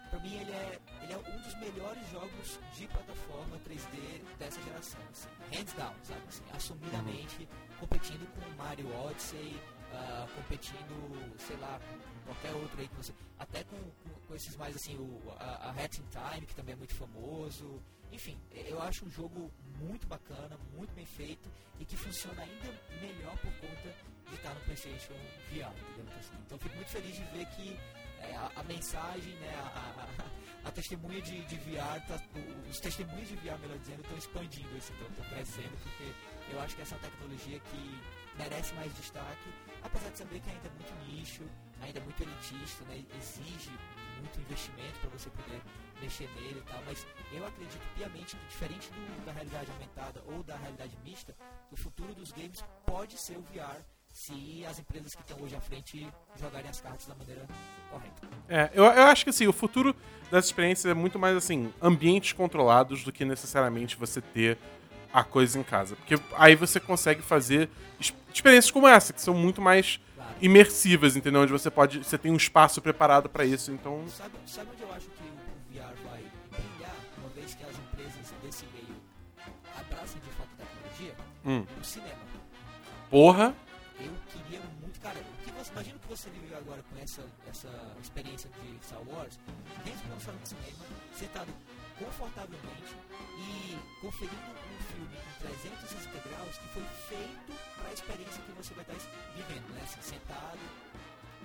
[0.10, 5.02] pra mim ele é, ele é um dos melhores jogos de plataforma 3D dessa geração.
[5.12, 6.22] Assim, hands down, sabe?
[6.28, 7.48] Assim, assumidamente
[7.80, 9.60] competindo com Mario Odyssey,
[9.94, 11.80] ah, competindo, sei lá,
[12.30, 13.14] qualquer outro aí que você.
[13.38, 16.74] Até com, com, com esses mais assim, o, a, a Hat in Time, que também
[16.74, 17.82] é muito famoso.
[18.12, 23.38] Enfim, eu acho um jogo muito bacana, muito bem feito e que funciona ainda melhor
[23.38, 23.96] por conta
[24.28, 25.14] de estar no PlayStation
[25.52, 25.74] VR,
[26.20, 26.34] assim.
[26.46, 27.80] Então fico muito feliz de ver que
[28.20, 30.26] é, a, a mensagem, né, a,
[30.64, 32.20] a, a testemunha de, de VR, tá-
[32.70, 36.12] os testemunhos de VR, melhor dizendo, estão expandindo estão crescendo, porque
[36.52, 38.02] eu acho que essa é uma tecnologia que
[38.38, 39.50] merece mais destaque,
[39.84, 41.44] apesar de saber que ainda é muito nicho,
[41.82, 43.70] ainda é muito elitista, né, exige
[44.20, 45.62] muito investimento para você poder
[46.02, 50.44] mexer nele e tal, mas eu acredito piamente que diferente do- da realidade aumentada ou
[50.44, 51.36] da realidade mista,
[51.72, 53.78] o futuro dos games pode ser o VR
[54.14, 56.08] se as empresas que estão hoje à frente
[56.40, 57.46] jogarem as cartas da maneira
[57.92, 58.28] correta.
[58.50, 59.96] É, eu, eu acho que assim, o futuro
[60.32, 64.58] das experiências é muito mais assim, ambientes controlados do que necessariamente você ter
[65.14, 65.96] a coisa em casa.
[65.96, 70.00] Porque aí você consegue fazer ex- experiências como essa, que são muito mais.
[70.42, 71.42] Imersivas, entendeu?
[71.42, 72.04] Onde você pode.
[72.04, 73.72] Você tem um espaço preparado pra isso.
[73.72, 74.08] Então.
[74.10, 78.34] Sabe, sabe onde eu acho que o VR vai brilhar, uma vez que as empresas
[78.44, 78.96] desse meio
[79.78, 81.16] abraçam de fato a tecnologia?
[81.46, 81.66] Hum.
[81.80, 82.20] O cinema.
[83.10, 83.56] Porra.
[84.00, 87.22] Eu queria muito, cara, o que você, imagina o que você viveu agora com essa,
[87.50, 87.70] essa
[88.02, 89.38] experiência de Star Wars,
[89.84, 91.48] dentro de uma sala de cinema, sentado
[91.98, 92.96] confortavelmente
[94.02, 98.86] conferindo um filme em 360 graus que foi feito para a experiência que você vai
[98.86, 99.82] estar vivendo, né?
[99.84, 100.60] Assim, sentado,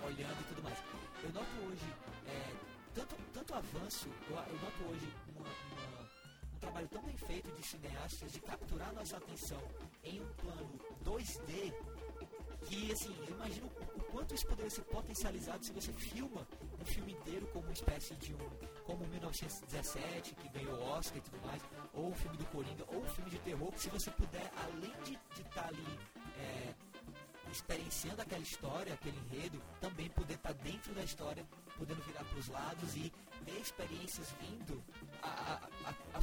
[0.05, 0.79] olhando e tudo mais.
[1.23, 1.93] Eu noto hoje
[2.27, 2.53] é,
[2.95, 6.03] tanto, tanto avanço, eu, eu noto hoje uma- uma-
[6.55, 9.63] um trabalho tão bem feito de cineastas de capturar nossa atenção
[10.05, 11.73] em um plano 2D
[12.67, 16.47] que assim, eu imagino o, o quanto isso poderia ser potencializado se você filma
[16.81, 18.51] um filme inteiro como uma espécie de um.
[18.85, 23.09] como 1917, que ganhou Oscar e tudo mais, ou o filme do Coringa, ou um
[23.09, 25.99] filme de terror, que se você puder, além de estar ali
[26.39, 26.75] é,
[27.51, 31.45] experienciando aquela história, aquele enredo, também poder estar dentro da história,
[31.79, 33.13] podendo virar para os lados e
[33.45, 34.83] ter experiências vindo
[35.23, 35.61] à,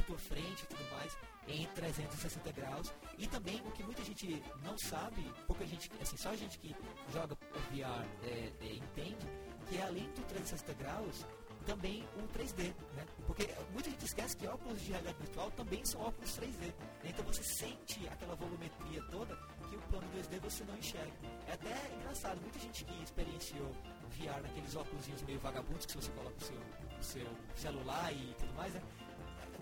[0.06, 1.16] tua frente e tudo mais
[1.48, 2.92] em 360 graus.
[3.18, 6.74] E também o que muita gente não sabe, pouca gente, assim, só a gente que
[7.12, 7.34] joga
[7.70, 9.26] VR é, é, entende,
[9.68, 11.24] que é além do 360 graus,
[11.66, 13.06] também um 3D, né?
[13.26, 16.66] Porque muita gente esquece que óculos de realidade virtual também são óculos 3D.
[16.66, 16.72] né?
[17.04, 19.36] Então você sente aquela volumetria toda
[19.68, 21.12] que o plano 2D você não enxerga.
[21.46, 23.72] É até engraçado, muita gente que experienciou
[24.12, 28.52] VR naqueles óculos meio vagabundos que você coloca o seu, o seu celular e tudo
[28.54, 28.82] mais, né?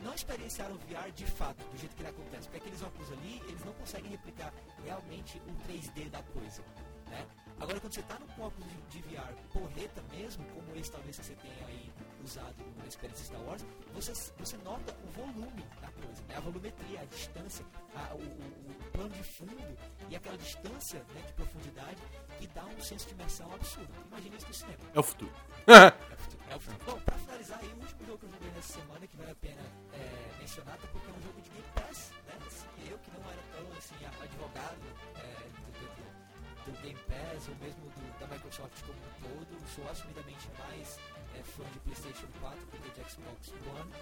[0.03, 2.49] não experienciaram VR de fato, do jeito que ele acontece.
[2.49, 6.63] Porque aqueles óculos ali, eles não conseguem replicar realmente o 3D da coisa.
[7.11, 7.27] Né?
[7.59, 11.35] Agora, quando você está com óculos de, de VR porreta mesmo, como esse talvez você
[11.35, 11.93] tenha aí
[12.25, 16.37] usado na experiência Star Wars, você, você nota o volume da coisa, né?
[16.37, 19.77] a volumetria, a distância, a- o, o- o plano de fundo
[20.09, 22.01] e aquela distância né, de profundidade
[22.41, 23.93] que dá um senso de imersão absurdo.
[24.09, 24.79] Imagina isso no cinema.
[24.95, 25.33] É o futuro.
[25.69, 26.85] É o futuro.
[26.87, 29.35] Bom, pra finalizar aí, o último jogo que eu joguei nessa semana que vale a
[29.37, 32.35] pena é, mencionar, até porque é um jogo de Game Pass, né?
[32.47, 34.83] Assim, eu que não era tão assim, advogado
[35.17, 39.89] é, do, do- do- Game Pass, ou mesmo do- da Microsoft como um todo, sou
[39.91, 40.99] assumidamente mais
[41.39, 43.93] é, fã de Playstation 4 do que de Xbox One.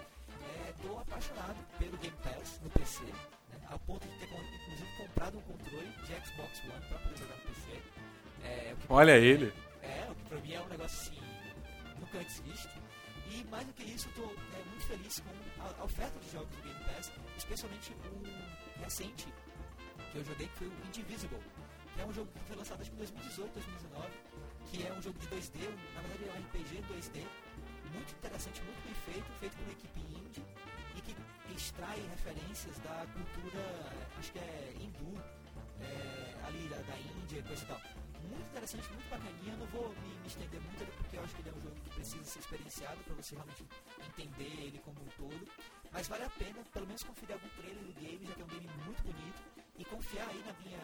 [0.69, 3.59] Estou apaixonado pelo Game Pass no PC, né?
[3.69, 7.41] ao ponto de ter inclusive comprado um controle de Xbox One para poder jogar no
[7.43, 7.81] PC.
[8.43, 9.53] É, o que Olha ele.
[9.81, 11.21] é, o que pra mim é um negócio assim,
[11.99, 12.69] nunca antes visto.
[13.31, 16.31] E mais do que isso, eu tô é, muito feliz com a, a oferta de
[16.31, 19.27] jogos do Game Pass, especialmente um recente
[20.11, 21.39] que eu joguei, que foi o Indivisible,
[21.93, 24.07] que é um jogo que foi lançado acho que em 2018, 2019,
[24.71, 27.27] que é um jogo de 2D, um- na verdade é um RPG 2D,
[27.93, 30.43] muito interessante, muito bem feito, feito por uma equipe indie,
[30.95, 31.15] e que
[31.55, 33.61] extrai referências da cultura,
[34.17, 35.13] acho que é hindu,
[35.81, 37.81] é, ali da, da Índia, coisa e tal.
[38.39, 39.51] Muito interessante, muito bacaninha.
[39.51, 41.75] Eu não vou me, me estender muito, porque eu acho que ele é um jogo
[41.75, 43.65] que precisa ser experienciado para você realmente
[44.07, 45.47] entender ele como um todo.
[45.91, 48.47] Mas vale a pena, pelo menos, conferir algum trailer do game, já que é um
[48.47, 49.43] game muito bonito.
[49.77, 50.79] E confiar aí na minha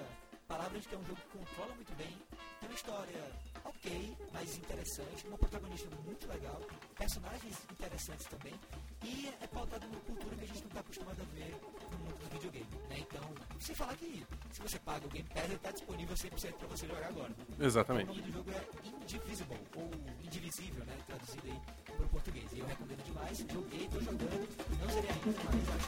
[0.50, 2.18] palavra de que é um jogo que controla muito bem.
[2.60, 3.32] Tem uma história
[3.64, 5.28] ok, mas interessante.
[5.28, 6.62] Uma protagonista muito legal.
[6.98, 8.54] Personagens interessantes também.
[9.02, 11.56] E é pautado numa cultura que a gente não está acostumado a ver
[11.90, 12.76] no mundo do videogame.
[12.90, 13.00] Né?
[13.00, 13.24] Então,
[13.62, 16.88] sem falar que se você paga o Game Pass, ele está disponível 100% para você
[16.88, 17.36] jogar agora.
[17.60, 18.08] O Exatamente.
[18.08, 18.64] nome do jogo é
[19.04, 19.92] Indivisible, ou
[20.24, 20.98] Indivisível, né?
[21.06, 22.54] Traduzido aí para o português.
[22.54, 23.46] E eu recomendo demais.
[23.52, 24.48] Joguei, tô jogando.
[24.80, 25.88] Não zerei ainda, mas acho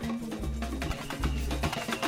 [2.01, 2.06] que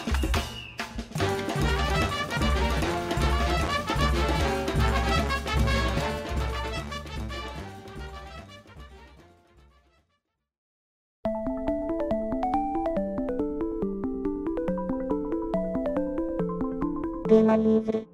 [17.49, 18.07] Tema livre.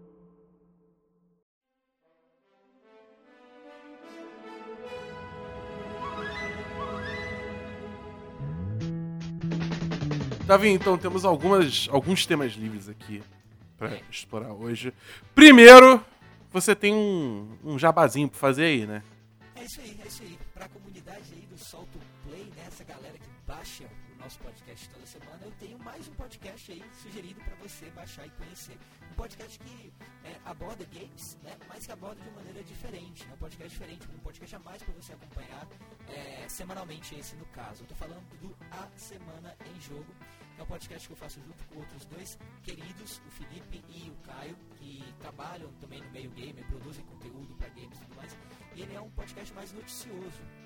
[10.45, 13.21] Davi, então temos algumas, alguns temas livres aqui
[13.77, 14.93] pra explorar hoje.
[15.33, 16.01] Primeiro,
[16.51, 19.03] você tem um, um jabazinho pra fazer aí, né?
[19.55, 20.39] É isso aí, é isso aí.
[20.53, 21.99] Para a comunidade aí do Solto
[22.35, 22.65] Né?
[22.67, 26.83] Essa galera que baixa o nosso podcast toda semana, eu tenho mais um podcast aí
[27.01, 28.77] sugerido para você baixar e conhecer.
[29.09, 29.93] Um podcast que
[30.25, 31.55] é, aborda games, né?
[31.69, 33.33] Mas que aborda de uma maneira diferente, né?
[33.35, 35.65] Um podcast diferente, um podcast a mais para você acompanhar
[36.09, 37.83] é, semanalmente esse no caso.
[37.83, 40.13] Eu tô falando do A Semana em Jogo,
[40.57, 44.15] é um podcast que eu faço junto com outros dois queridos, o Felipe e o
[44.27, 48.37] Caio, que trabalham também no meio gamer, produzem conteúdo para games e tudo mais.
[48.75, 50.64] E ele é um podcast mais noticioso.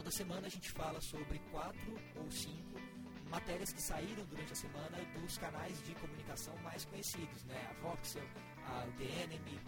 [0.00, 2.80] Toda semana a gente fala sobre quatro ou cinco
[3.28, 7.68] matérias que saíram durante a semana dos canais de comunicação mais conhecidos, né?
[7.68, 8.24] A Voxel,
[8.64, 9.60] a The Enemy,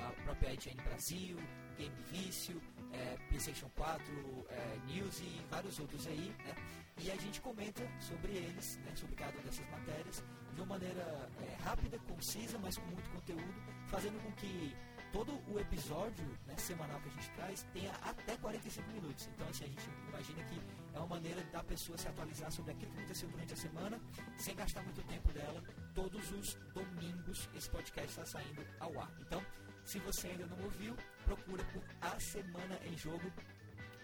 [0.00, 1.36] a própria IGN Brasil,
[1.76, 6.54] Game Vício, é, PlayStation 4, é, News e vários outros aí, né?
[6.98, 10.22] E a gente comenta sobre eles, né, sobre cada uma dessas matérias,
[10.54, 13.54] de uma maneira é, rápida, concisa, mas com muito conteúdo,
[13.88, 14.76] fazendo com que
[15.12, 19.28] todo o episódio né, semanal que a gente traz tenha até 45 minutos.
[19.34, 20.60] Então, assim, a gente imagina que
[20.94, 24.00] é uma maneira da pessoa se atualizar sobre aquilo que aconteceu durante a semana,
[24.38, 25.62] sem gastar muito tempo dela.
[25.94, 29.12] Todos os domingos esse podcast está saindo ao ar.
[29.20, 29.44] Então,
[29.84, 33.30] se você ainda não ouviu, procura por A Semana em Jogo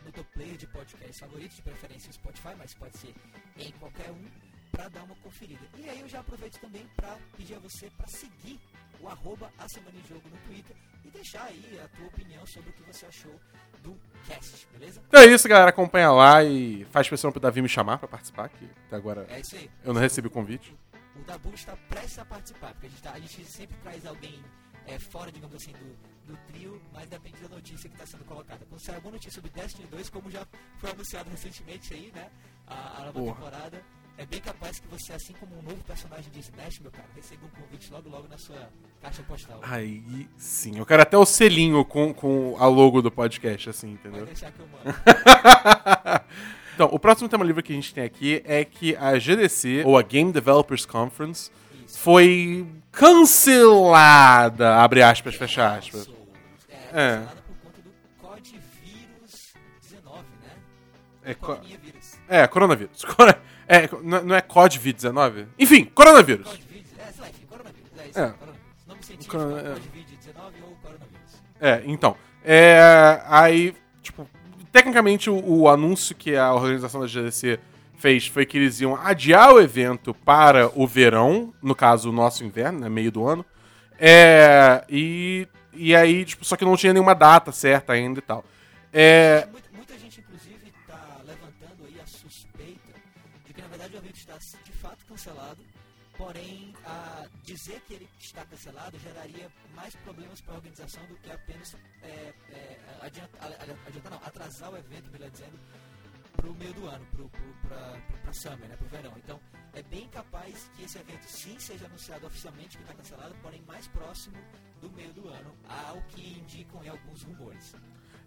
[0.05, 3.15] no teu player de podcast favorito, de preferência Spotify, mas pode ser
[3.57, 4.31] em qualquer um,
[4.71, 5.67] para dar uma conferida.
[5.77, 8.61] E aí eu já aproveito também para pedir a você para seguir
[9.01, 12.71] o arroba A Semana em Jogo no Twitter e deixar aí a tua opinião sobre
[12.71, 13.35] o que você achou
[13.83, 15.01] do cast, beleza?
[15.09, 15.71] Então é isso, galera.
[15.71, 19.41] Acompanha lá e faz pressão pro Davi me chamar pra participar, que até agora É
[19.41, 19.71] isso aí.
[19.85, 20.75] eu não recebi o convite.
[21.17, 24.43] O Dabu está prestes a participar, porque a gente, tá- a gente sempre traz alguém
[24.87, 28.65] é, fora, digamos assim, do, do trio, mas depende da notícia que está sendo colocada.
[28.69, 30.47] Quando sair alguma notícia sobre Destiny 2, como já
[30.79, 32.31] foi anunciado recentemente aí, né?
[32.67, 33.35] A, a nova Porra.
[33.35, 33.83] temporada,
[34.19, 37.47] é bem capaz que você, assim como um novo personagem de Smash, meu cara, receba
[37.47, 38.69] um convite logo logo na sua
[39.01, 39.61] caixa postal.
[39.63, 44.09] Aí sim, eu quero até o selinho com, com a logo do podcast, assim, Pode
[44.09, 44.27] entendeu?
[44.27, 44.99] deixar que eu mando.
[46.75, 49.97] então, o próximo tema livre que a gente tem aqui é que a GDC, ou
[49.97, 51.51] a Game Developers Conference,
[51.87, 51.99] Isso.
[52.01, 56.09] foi cancelada, abre aspas, fecha aspas.
[56.69, 57.17] É, É.
[57.19, 60.51] cancelada por conta do COD vírus 19, né?
[61.25, 61.61] É, co-
[62.29, 63.05] é coronavírus.
[63.69, 65.47] É, não não é COD-19?
[65.59, 66.49] Enfim, coronavírus.
[66.49, 67.91] É, sei lá, enfim, coronavírus.
[67.99, 68.23] É isso, É.
[68.23, 68.35] é é.
[69.29, 71.43] Covid-19 ou coronavírus.
[71.61, 72.17] É, então.
[72.45, 74.27] É, aí, tipo,
[74.73, 77.61] tecnicamente o, o anúncio que a organização da GDC
[77.99, 82.45] fez foi que eles iam adiar o evento para o verão, no caso o nosso
[82.45, 83.45] inverno, né, meio do ano.
[83.99, 88.45] É, e, e aí, tipo, só que não tinha nenhuma data certa ainda e tal.
[88.93, 89.49] É,
[97.59, 102.33] dizer que ele está cancelado geraria mais problemas para a organização do que apenas é,
[102.51, 105.59] é, adianta, a- adiantar, não, atrasar o evento, melhor dizendo,
[106.37, 107.05] para o meio do ano,
[108.23, 109.13] para Summer, né, para o verão.
[109.17, 109.41] Então,
[109.75, 113.89] é bem capaz que esse evento sim seja anunciado oficialmente que está cancelado, porém mais
[113.89, 114.37] próximo
[114.81, 117.75] do meio do ano, ao que indicam em alguns rumores.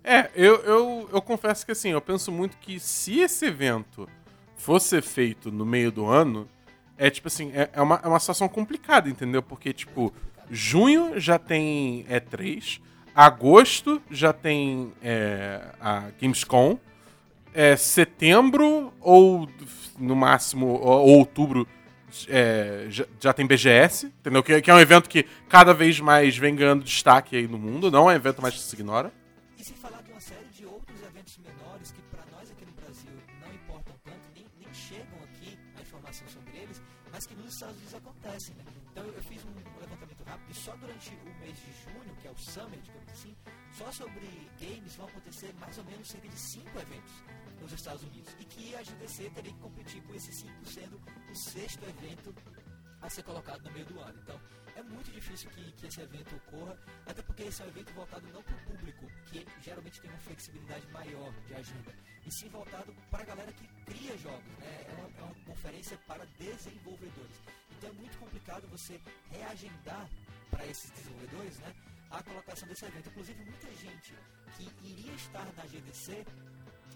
[0.03, 4.09] É, eu, eu, eu confesso que assim, eu penso muito que se esse evento
[4.57, 6.49] fosse feito no meio do ano,
[7.01, 9.41] é tipo assim, é, é, uma, é uma situação complicada, entendeu?
[9.41, 10.13] Porque, tipo,
[10.51, 12.79] junho já tem E3,
[13.15, 16.77] agosto já tem é, a Gamescom,
[17.55, 19.49] é, setembro ou
[19.97, 21.67] no máximo ou- outubro
[22.27, 24.43] é, já, já tem BGS, entendeu?
[24.43, 27.89] Que, que é um evento que cada vez mais vem ganhando destaque aí no mundo,
[27.89, 29.11] não é um evento mais que se ignora.
[29.57, 30.00] E sem falar
[38.31, 38.55] Acontecem.
[38.55, 38.63] Né?
[38.91, 42.31] Então eu, fiz um levantamento rápido e só durante o mês de junho, que é
[42.31, 43.35] o Summer, digamos assim,
[43.73, 47.11] só sobre games vão acontecer mais ou menos cerca de cinco eventos
[47.59, 48.33] nos Estados Unidos.
[48.39, 52.33] E que a GDC teria que competir com esses cinco, sendo o sexto evento
[53.01, 54.19] a ser colocado no meio do ano.
[54.21, 54.39] Então,
[54.75, 58.27] é muito difícil que, que esse evento ocorra, até porque esse é um evento voltado
[58.27, 61.93] não para o público, que geralmente tem uma flexibilidade maior de agenda,
[62.25, 64.57] e sim voltado para a galera que cria jogos.
[64.59, 64.85] Né?
[64.87, 67.35] É, uma, é uma conferência para desenvolvedores.
[67.77, 68.99] Então, é muito complicado você
[69.31, 70.07] reagendar
[70.49, 71.73] para esses desenvolvedores né,
[72.11, 73.09] a colocação desse evento.
[73.09, 74.13] Inclusive, muita gente
[74.57, 76.25] que iria estar na GDC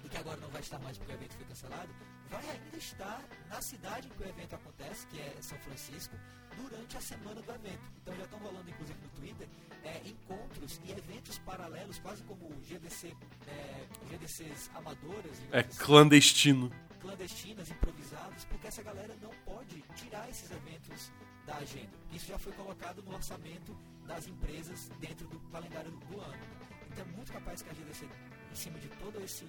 [0.03, 1.89] e que agora não vai estar mais porque o evento foi cancelado,
[2.29, 6.15] vai ainda estar na cidade em que o evento acontece, que é São Francisco,
[6.55, 7.81] durante a semana do evento.
[8.01, 9.47] Então já estão rolando, inclusive no Twitter,
[9.83, 13.15] é, encontros e eventos paralelos, quase como GDC,
[13.47, 16.71] é, GDCs amadoras, É clandestino.
[17.01, 21.11] clandestinas, improvisadas, porque essa galera não pode tirar esses eventos
[21.45, 21.91] da agenda.
[22.11, 26.43] Isso já foi colocado no orçamento das empresas dentro do calendário do ano.
[26.91, 28.07] Então é muito capaz que a GDC,
[28.51, 29.45] em cima de todo esse,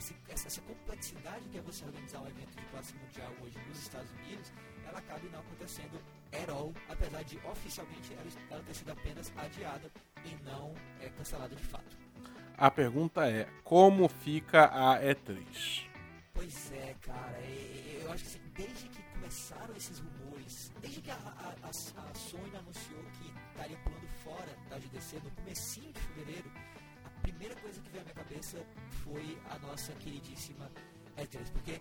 [0.00, 3.78] esse- essa, essa complexidade que é você organizar um evento de classe mundial hoje nos
[3.78, 4.52] Estados Unidos,
[4.86, 6.00] ela acaba não acontecendo
[6.32, 9.90] at all, apesar de oficialmente ela, ela ter sido apenas adiada
[10.24, 11.96] e não é, cancelada de fato.
[12.56, 15.86] A pergunta é: como fica a E3?
[16.34, 21.00] Pois é, cara, é- é- eu acho que assim, desde que começaram esses rumores, desde
[21.02, 21.72] que a, a, a,
[22.14, 26.50] Sony anunciou que estaria pulando fora da GDC no comecinho de fevereiro,
[27.40, 28.58] primeira coisa que veio à minha cabeça
[29.02, 30.70] foi a nossa queridíssima
[31.16, 31.80] E3, porque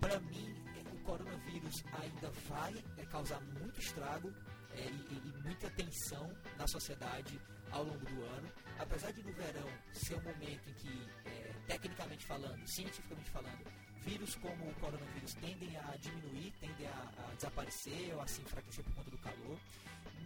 [0.00, 4.32] para mim é, o coronavírus ainda vai é, causar muito estrago
[4.72, 7.40] é, e, e- muita tensão na sociedade
[7.72, 8.52] ao longo do ano.
[8.78, 13.66] Apesar de no verão ser um momento em que, é, tecnicamente falando, cientificamente falando,
[14.04, 18.84] vírus como o coronavírus tendem a diminuir, tendem a, a desaparecer ou a se enfraquecer
[18.84, 19.58] por conta do calor,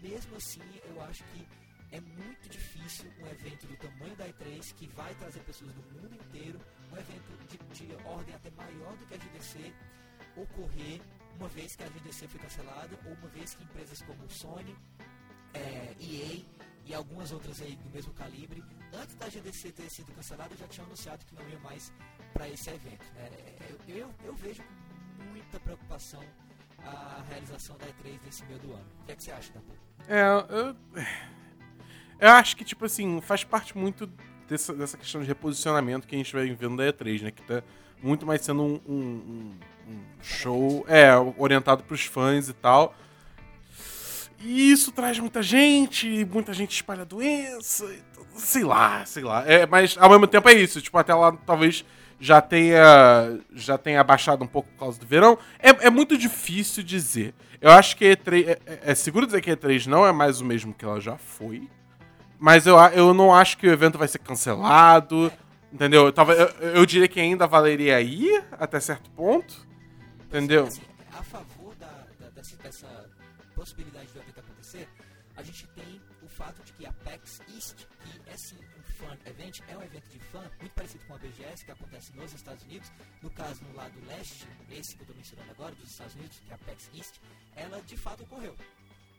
[0.03, 1.49] mesmo assim eu acho que
[1.95, 6.13] é muito difícil um evento do tamanho da E3 que vai trazer pessoas do mundo
[6.13, 6.59] inteiro,
[6.93, 9.73] um evento de, de ordem até maior do que a GDC,
[10.37, 11.01] ocorrer
[11.39, 14.77] uma vez que a GDC foi cancelada ou uma vez que empresas como Sony,
[15.55, 16.43] é, EA
[16.85, 20.87] e algumas outras aí do mesmo calibre, antes da GDC ter sido cancelada, já tinham
[20.87, 21.93] anunciado que não ia mais
[22.33, 23.05] para esse evento.
[23.15, 23.31] né?
[23.71, 24.63] Eu, eu, eu vejo
[25.17, 26.23] com muita preocupação
[26.79, 28.87] a realização da E3 nesse meio do ano.
[29.01, 29.73] O que, é que você acha, Dabu?
[30.09, 30.23] É,
[30.53, 30.77] eu,
[32.21, 34.09] eu acho que, tipo assim, faz parte muito
[34.49, 37.31] dessa, dessa questão de reposicionamento que a gente vai vendo da E3, né?
[37.31, 37.63] Que tá
[38.03, 39.55] muito mais sendo um, um-
[39.89, 42.95] um- show é, orientado pros fãs e tal.
[44.41, 47.91] E isso traz muita gente, muita gente espalha a doença,
[48.37, 49.43] sei lá, sei lá.
[49.47, 51.85] É, mas ao mesmo tempo é isso, tipo, até lá talvez
[52.21, 55.39] já tenha já tenha abaixado um pouco por causa do verão.
[55.59, 57.35] É, é muito difícil dizer.
[57.61, 60.45] Eu acho que E3, é, é- é seguro dizer que E3 não é mais o
[60.45, 61.67] mesmo que ela já foi.
[62.45, 65.33] Mas eu, eu não acho que o evento vai ser cancelado.
[65.73, 66.13] Entendeu?
[66.13, 69.67] Talvez, eu, eu diria que ainda valeria ir até certo ponto.
[70.27, 70.67] Entendeu?
[70.67, 70.83] Assim,
[71.19, 71.87] a favor da,
[72.21, 73.11] da- dessa, dessa
[73.55, 74.87] possibilidade do evento acontecer,
[75.35, 79.17] a gente tem o fato de que a PAX East, que é sim um fan
[79.25, 82.63] event, é um evento de fã, muito parecido com a BGS, que acontece nos Estados
[82.65, 82.93] Unidos,
[83.23, 86.53] no caso no lado leste, esse que eu estou mencionando agora, dos Estados Unidos, que
[86.53, 87.15] é a PAX East,
[87.57, 88.55] ela de fato ocorreu.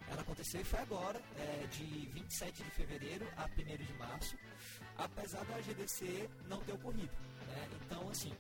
[0.10, 1.84] Ela aconteceu e foi agora, é, de
[2.14, 4.38] 27 de fevereiro a 1 de março,
[4.98, 7.12] apesar da GDC não ter ocorrido.
[7.48, 7.68] né?
[7.86, 8.34] Então, assim,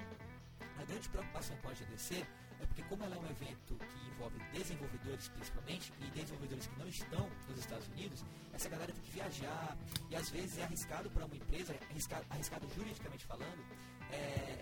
[0.79, 2.15] a grande preocupação com a GDC
[2.61, 6.87] é porque como ela é um evento que envolve desenvolvedores principalmente e desenvolvedores que não
[6.87, 9.77] estão nos Estados Unidos, essa galera tem que viajar
[10.09, 13.65] e às vezes é arriscado para uma empresa, é arriscado, arriscado juridicamente falando,
[14.11, 14.61] é,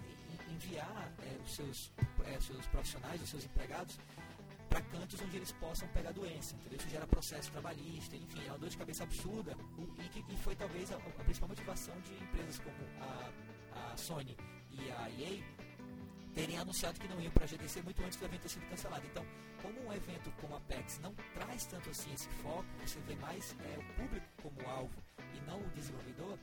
[0.49, 1.91] en- enviar é, os, seus,
[2.26, 3.99] é, seus profissionais, os seus empregados
[4.74, 6.80] para cantos onde eles possam pegar doença, entendeu?
[6.80, 9.55] Isso gera processo trabalhista, enfim, é uma dor de cabeça absurda
[9.99, 14.36] e, que, foi talvez a, a principal motivação de empresas como a, a Sony
[14.71, 15.43] e a EA
[16.34, 19.05] terem anunciado que não iam para a GDC muito antes do evento ter sido cancelado.
[19.05, 19.24] Então,
[19.61, 23.55] como um evento como a PEX não traz tanto assim esse foco, você vê mais
[23.59, 25.03] é, o público como alvo
[25.36, 26.39] e não o desenvolvedor,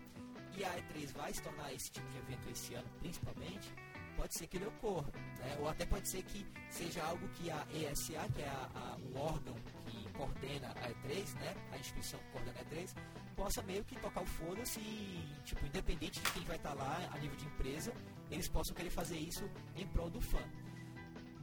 [0.57, 3.75] e a E3 vai se tornar esse tipo de evento esse ano principalmente,
[4.17, 5.11] pode ser que ele ocorra.
[5.39, 5.57] né?
[5.61, 9.17] Ou até pode ser que seja algo que a ESA, que é a- a- o
[9.19, 9.55] órgão
[9.87, 11.55] que coordena a E3, né?
[11.73, 12.95] a instituição que coordena a E3,
[13.35, 17.19] possa meio que tocar o foda-se e, tipo, independente de quem vai estar lá a
[17.19, 17.93] nível de empresa,
[18.31, 20.43] eles possam querer fazer isso em prol do fã.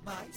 [0.03, 0.35] Mas,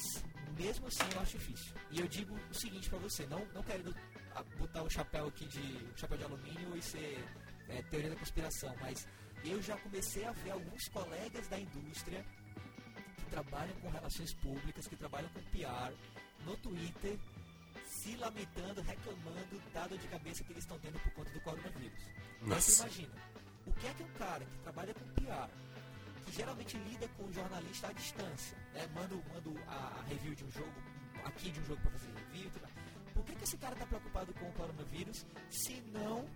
[0.56, 1.74] mesmo assim, eu acho difícil.
[1.90, 3.94] E eu digo o seguinte pra você, não, não querendo
[4.34, 7.24] ah, botar o chapéu aqui de chapéu de alumínio e ser
[7.68, 9.06] é, teoria da conspiração, mas
[9.44, 12.24] eu já comecei a ver alguns colegas da indústria
[13.16, 15.92] que trabalham com relações públicas, que trabalham com PR,
[16.44, 17.18] no Twitter,
[17.86, 22.02] se lamentando, reclamando da dor de cabeça que eles estão tendo por conta do coronavírus.
[22.42, 22.82] Então você Nossa.
[22.84, 23.14] imagina,
[23.66, 25.50] o que é que um cara que trabalha com PR,
[26.24, 28.86] que geralmente lida com um jornalista à distância, né?
[28.94, 30.72] manda, o- manda o- a, review de um jogo,
[31.24, 32.50] aqui de um jogo para fazer review.
[33.14, 36.26] Por que, que esse cara está preocupado com o coronavírus, se não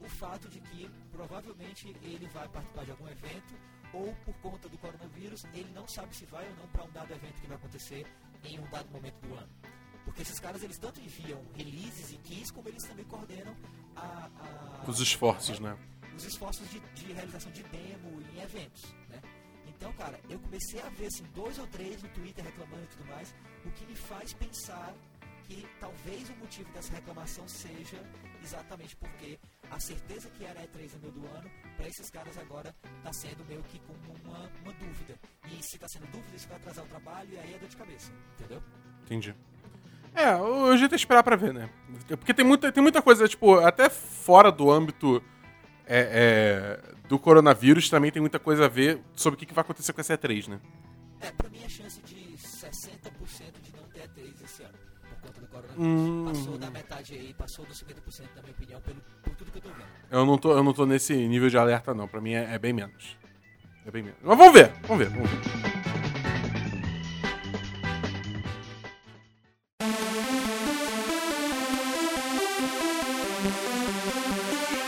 [0.00, 3.54] o fato de que provavelmente ele vai participar de algum evento
[3.92, 7.12] ou por conta do coronavírus ele não sabe se vai ou não para um dado
[7.12, 8.06] evento que vai acontecer
[8.44, 9.48] em um dado momento do ano.
[10.04, 13.54] Porque esses caras eles tanto enviam releases e keys como eles também coordenam
[13.96, 15.76] a, a- Os esforços, né?
[16.16, 19.20] os esforços de, de realização de demo em eventos, né?
[19.66, 23.04] Então, cara, eu comecei a ver assim, dois ou três no Twitter reclamando e tudo
[23.06, 23.32] mais,
[23.64, 24.92] o que me faz pensar
[25.46, 28.02] que talvez o motivo dessa reclamação seja
[28.48, 29.38] exatamente porque
[29.70, 33.44] a certeza que era E3 no meio do ano, para esses caras agora está sendo
[33.46, 35.14] meio que como uma, uma dúvida.
[35.46, 37.76] E se está sendo dúvida, isso vai atrasar o trabalho e aí é dor de
[37.76, 38.62] cabeça, entendeu?
[39.04, 39.34] Entendi.
[40.14, 41.68] É, o jeito é esperar pra ver, né?
[42.08, 45.22] Porque tem muita, tem muita coisa, tipo, até fora do âmbito
[45.86, 49.62] é, é, do coronavírus também tem muita coisa a ver sobre o que, que vai
[49.62, 50.60] acontecer com essa E3, né?
[55.62, 55.78] Coronavírus.
[55.78, 56.24] Hum.
[56.26, 59.62] Passou da metade aí, passou dos 50% na minha opinião, pelo, por tudo que eu
[59.62, 59.88] tô vendo.
[60.10, 62.06] Eu não tô, eu não tô nesse nível de alerta, não.
[62.06, 63.16] Pra mim é, é bem menos.
[63.84, 64.18] É bem menos.
[64.22, 65.38] Mas vamos ver, vamos ver, vamos ver.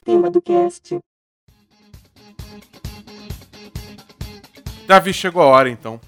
[0.04, 0.98] Tema do cast.
[4.86, 6.00] Davi, chegou a hora então.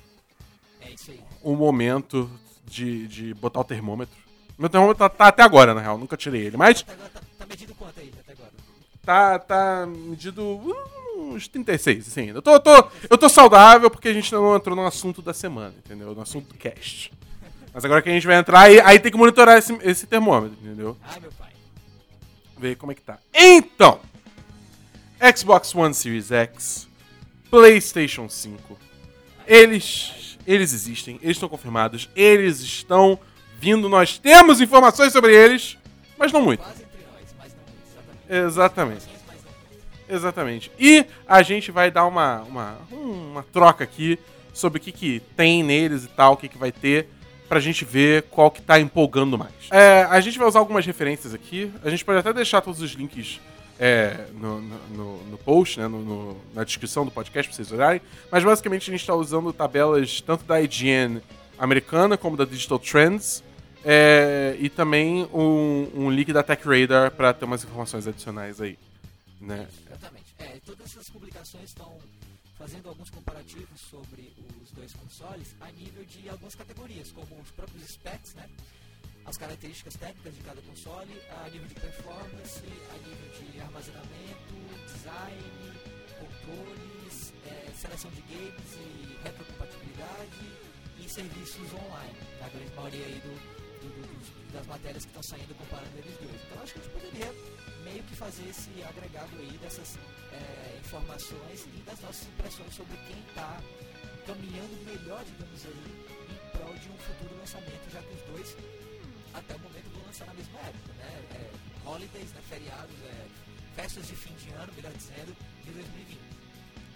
[0.80, 1.20] É isso aí.
[1.40, 2.28] O momento
[2.64, 4.22] de, de botar o termômetro.
[4.58, 5.98] Meu termômetro tá, tá até agora, na real.
[5.98, 6.56] Nunca tirei ele.
[6.56, 8.50] Mas Até agora tá, tá medindo quanto aí, até agora?
[9.04, 12.30] tá, tá medido uh, uns 36, assim.
[12.30, 15.34] Eu tô, eu, tô, eu tô saudável porque a gente não entrou no assunto da
[15.34, 16.14] semana, entendeu?
[16.14, 17.12] No assunto do cast.
[17.74, 20.58] Mas agora que a gente vai entrar, aí, aí tem que monitorar esse, esse termômetro,
[20.62, 20.96] entendeu?
[21.02, 21.52] Ai, meu pai.
[22.58, 23.18] Ver como é que tá.
[23.34, 23.98] Então,
[25.34, 26.88] Xbox One Series X,
[27.50, 28.78] PlayStation 5.
[29.46, 33.18] Eles, eles existem, eles estão confirmados, eles estão
[33.62, 35.78] vindo, nós temos informações sobre eles,
[36.18, 36.64] mas não muito.
[38.28, 39.04] Exatamente.
[40.08, 40.72] Exatamente.
[40.80, 44.18] E a gente vai dar uma, uma, uma troca aqui
[44.52, 47.08] sobre o que, que tem neles e tal, o que, que vai ter,
[47.48, 49.52] pra gente ver qual que tá empolgando mais.
[49.70, 51.72] É, a gente vai usar algumas referências aqui.
[51.84, 53.40] A gente pode até deixar todos os links
[53.78, 58.00] é, no, no, no- post, né, no- na descrição do podcast pra vocês olharem.
[58.30, 61.20] Mas basicamente a gente tá usando tabelas tanto da IGN
[61.58, 63.42] americana como da Digital Trends.
[63.84, 68.78] É, e também um, um link da Tech Radar pra ter umas informações adicionais aí.
[69.40, 69.68] Né?
[69.86, 70.34] Exatamente.
[70.38, 71.98] É, todas essas publicações estão
[72.56, 77.88] fazendo alguns comparativos sobre os dois consoles a nível de algumas categorias, como os próprios
[77.88, 78.48] specs, né?
[79.24, 81.10] As características técnicas de cada console,
[81.44, 84.54] a nível de performance, a nível de armazenamento,
[84.92, 85.72] design,
[86.18, 90.46] controles, é, seleção de games e retrocompatibilidade
[90.98, 92.18] e serviços online.
[92.44, 96.40] A grande maioria aí do, do- do- das matérias que estão saindo comparando eles dois.
[96.46, 97.32] Então acho que a gente poderia
[97.84, 99.98] meio que fazer esse agregado aí dessas
[100.32, 103.60] é, informações e das nossas impressões sobre quem está
[104.26, 108.56] caminhando melhor, digamos aí, em prol de um futuro lançamento, já que os dois,
[109.34, 111.22] até o momento, vão lançar na mesma época, né?
[111.34, 112.40] É, holidays, né?
[112.48, 113.26] feriados, é,
[113.74, 116.20] festas de fim de ano, melhor dizendo, de 2020.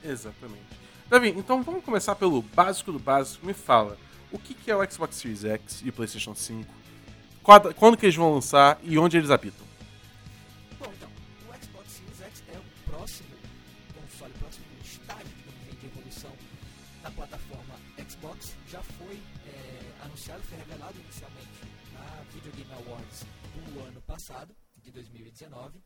[0.05, 0.65] Exatamente.
[1.09, 3.45] Davi, então vamos começar pelo básico do básico.
[3.47, 3.99] Me fala,
[4.33, 6.73] o que, que é o Xbox Series X e o PlayStation 5?
[7.43, 9.65] Quando, quando que eles vão lançar e onde eles habitam?
[10.79, 11.09] Bom, então,
[11.49, 13.37] o Xbox Series X é o próximo
[13.95, 16.33] console, o próximo estágio, assim, de evolução
[17.03, 17.75] da plataforma
[18.09, 18.57] Xbox.
[18.69, 21.49] Já foi é, anunciado, foi revelado inicialmente
[21.93, 23.25] na Video Game Awards
[23.55, 25.81] do ano passado, de 2019.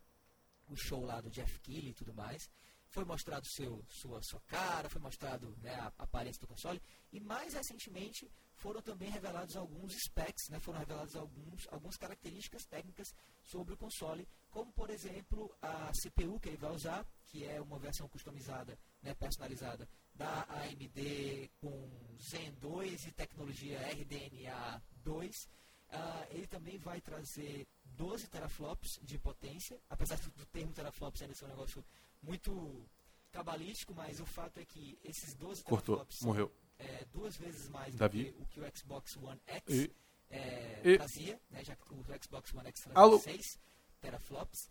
[0.69, 2.49] O show lá do Jeff Keighley e tudo mais.
[2.91, 6.83] Foi mostrado seu, sua, sua cara, foi mostrado né, a aparência do console.
[7.13, 13.15] E mais recentemente foram também revelados alguns specs, né, foram revelados alguns, algumas características técnicas
[13.43, 17.79] sobre o console, como por exemplo a CPU que ele vai usar, que é uma
[17.79, 21.89] versão customizada, né, personalizada da AMD com
[22.19, 25.49] Zen 2 e tecnologia RDNA 2.
[25.93, 31.47] Ah, ele também vai trazer 12 teraflops de potência, apesar do termo teraflops ainda ser
[31.47, 31.85] um negócio
[32.23, 32.89] muito
[33.33, 36.53] cabalístico, mas o fato é que esses 12 Cortou, morreu.
[36.79, 38.25] é, duas vezes mais Davi?
[38.25, 39.95] do que o que o Xbox One X E-
[40.31, 43.59] é, e- trazia, né, já que o Xbox One X trazia 6
[44.01, 44.71] teraflops.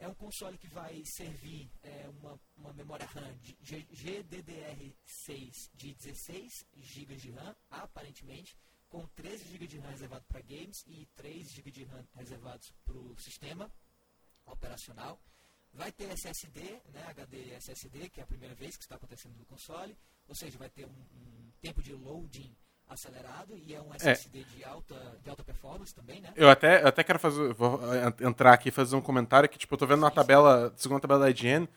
[0.00, 5.92] É um console que vai servir é, uma, uma memória RAM de G- GDDR6 de
[5.94, 8.56] 16 GB de RAM, aparentemente,
[8.88, 12.96] com 13 GB de RAM reservado para games e 3 GB de RAM reservados para
[12.96, 13.70] o sistema
[14.46, 15.20] operacional.
[15.72, 16.60] Vai ter SSD,
[16.92, 19.96] né, HD SSD, que é a primeira vez que está acontecendo no console,
[20.26, 22.54] ou seja, vai ter um, um tempo de loading
[22.88, 26.32] acelerado e é um SSD de, alta, de alta performance também, né?
[26.34, 27.52] Eu até, eu até quero fazer.
[27.52, 27.80] Vou
[28.20, 31.20] entrar aqui e fazer um comentário que, tipo, eu tô vendo na tabela, segunda tabela
[31.20, 31.68] da IGN.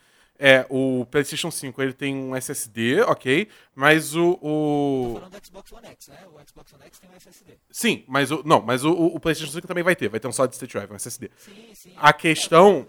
[0.43, 4.33] É, o PlayStation 5 ele tem um SSD, ok, mas o.
[4.35, 5.13] Tô o...
[5.19, 6.25] falando do Xbox One X, né?
[6.33, 7.57] O Xbox One X tem um SSD.
[7.69, 8.41] Sim, mas o.
[8.43, 10.91] Não, mas o, o PlayStation 5 também vai ter, vai ter um solid state drive,
[10.91, 11.29] um SSD.
[11.37, 11.93] Sim, sim.
[11.95, 12.87] A questão.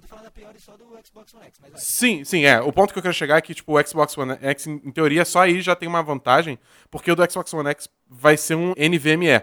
[0.00, 1.80] Eu tô falando a priori só do Xbox One X, mas vai.
[1.80, 2.58] Sim, sim, é.
[2.60, 4.90] O ponto que eu quero chegar é que, tipo, o Xbox One X, em em
[4.90, 6.58] teoria, só aí já tem uma vantagem,
[6.90, 9.42] porque o do Xbox One X vai ser um NVMe.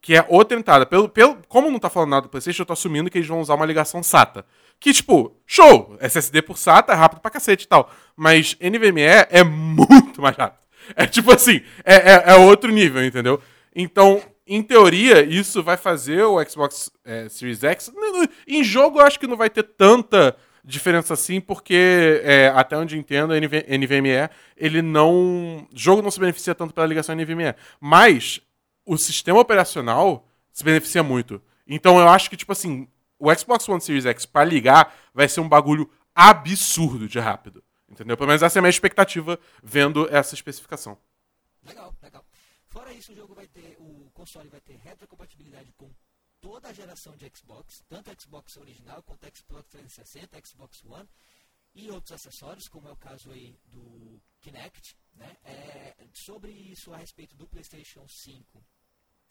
[0.00, 0.84] Que é outra entrada.
[0.84, 3.40] Pelo, pelo, como não tá falando nada do PlayStation, eu tô assumindo que eles vão
[3.40, 4.44] usar uma ligação SATA.
[4.80, 5.96] Que, tipo, show!
[6.00, 7.88] SSD por SATA é rápido pra cacete e tal.
[8.16, 10.64] Mas NVMe é muito mais rápido.
[10.94, 13.40] É tipo assim, é, é, é outro nível, entendeu?
[13.74, 17.92] Então, em teoria, isso vai fazer o Xbox é, Series X.
[18.46, 22.98] Em jogo, eu acho que não vai ter tanta diferença assim, porque é, até onde
[22.98, 25.58] entendo, NV NVMe, ele não.
[25.58, 27.54] O jogo não se beneficia tanto pela ligação NVMe.
[27.80, 28.40] Mas
[28.84, 31.40] o sistema operacional se beneficia muito.
[31.66, 32.88] Então eu acho que, tipo assim,
[33.18, 37.62] o Xbox One Series X pra ligar vai ser um bagulho absurdo de rápido.
[37.90, 38.16] Entendeu?
[38.16, 40.98] Pelo menos essa é a minha expectativa vendo essa especificação.
[41.66, 42.24] Legal, legal.
[42.68, 45.94] Fora isso, o jogo vai ter, o console vai ter retrocompatibilidade com
[46.40, 51.08] toda a geração de Xbox, tanto Xbox original quanto Xbox 360, Xbox One
[51.74, 55.36] e outros acessórios, como é o caso aí do Kinect, né?
[55.44, 58.64] É, sobre isso a respeito do PlayStation 5,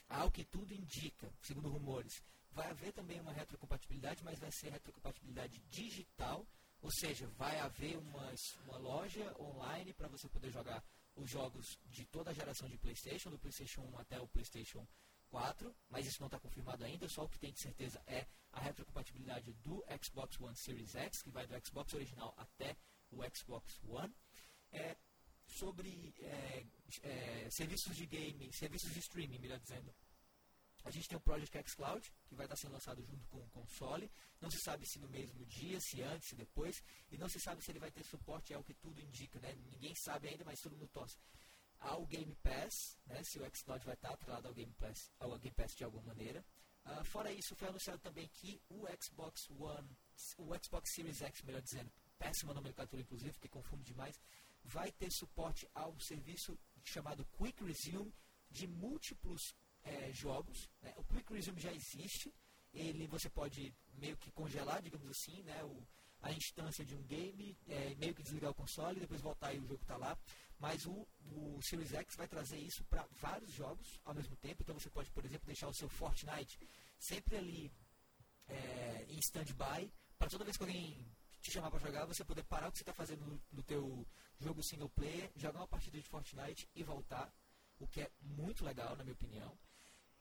[0.10, 2.22] ao que tudo indica, segundo rumores,
[2.52, 6.46] vai haver também uma retrocompatibilidade, mas vai ser retrocompatibilidade digital,
[6.84, 8.32] ou seja, vai haver uma,
[8.66, 10.84] uma loja online para você poder jogar
[11.16, 14.88] os jogos de toda a geração de PlayStation, do PlayStation 1 até o PlayStation
[15.30, 18.59] 4, mas isso não está confirmado ainda, só o que tem de certeza é a
[18.59, 22.78] retrocompatibilidade do Xbox One Series X, que vai do Xbox original até
[23.11, 24.14] o Xbox One.
[24.72, 24.95] É,
[25.45, 26.66] sobre é,
[27.03, 29.93] é, serviços de game, serviços de streaming, melhor dizendo,
[30.84, 33.50] a gente tem o Project X Cloud, que vai estar sendo lançado junto com o
[33.50, 34.12] console.
[34.42, 36.84] Não se sabe se no mesmo dia, se antes, se depois.
[37.10, 39.54] E não se sabe se ele vai ter suporte, é o que tudo indica, né?
[39.72, 41.18] Ninguém sabe ainda, mas todo mundo torce.
[41.80, 43.22] Ao Game Pass, né?
[43.24, 46.04] Se o X Cloud vai estar atrelado ao Game Pass, ao Game Pass de alguma
[46.04, 46.44] maneira.
[46.86, 49.90] Uh, fora isso, foi anunciado também que o Xbox One,
[50.38, 54.20] o Xbox Series X, melhor dizendo, péssima nomenclatura inclusive, que confunde demais,
[54.66, 58.14] vai ter suporte ao serviço chamado Quick Resume
[58.52, 59.54] de múltiplos
[59.84, 60.70] é, jogos.
[60.82, 60.94] Né?
[60.98, 62.34] O Quick Resume já existe,
[62.74, 65.64] ele você pode meio que congelar, digamos assim, né?
[65.64, 65.86] o,
[66.22, 69.68] a instância de um game, é, meio que desligar o console, depois voltar e o
[69.68, 70.18] jogo está lá.
[70.60, 74.62] Mas o, o Series X vai trazer isso para vários jogos ao mesmo tempo.
[74.62, 76.58] Então você pode, por exemplo, deixar o seu Fortnite
[76.98, 77.72] sempre ali
[78.48, 81.06] é, em stand-by, para toda vez que alguém
[81.42, 84.08] te chamar para jogar, você poder parar o que você está fazendo no, no teu
[84.40, 87.30] jogo single player, jogar uma partida de Fortnite e voltar,
[87.80, 89.58] o que é muito legal, na minha opinião.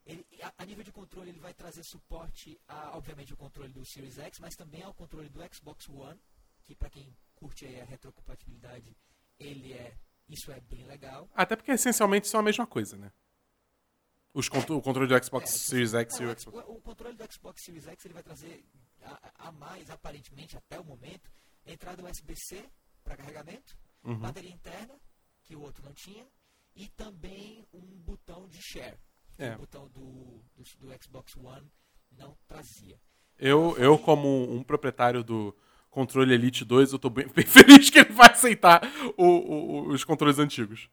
[0.04, 3.84] Ele, a, a, nível de controle, ele vai trazer suporte a, obviamente, o controle do
[3.84, 6.20] Series X, mas também ao controle do Xbox One,
[6.64, 8.96] que para quem curte a retrocompatibilidade,
[9.38, 9.96] ele é,
[10.28, 11.28] isso é bem legal.
[11.34, 13.12] Até porque essencialmente são a mesma coisa, né?
[14.34, 16.68] Os, é, o controle do Xbox é, Series X não, e o Xbox.
[16.68, 18.64] O, o, controle do Xbox Series X ele vai trazer
[19.02, 21.30] a, a mais, aparentemente, até o momento,
[21.66, 22.68] entrada USB-C
[23.04, 24.18] para carregamento, uhum.
[24.18, 24.98] bateria interna,
[25.44, 26.26] que o outro não tinha,
[26.74, 28.98] e também um botão de share,
[29.42, 29.54] que é.
[29.54, 31.66] o botão do, do, do, Xbox One
[32.16, 32.98] não trazia.
[33.38, 35.56] Eu, eu como um proprietário do
[35.90, 38.82] controle Elite 2, eu estou bem, bem, feliz que ele vai aceitar
[39.16, 40.88] o, o, os controles antigos.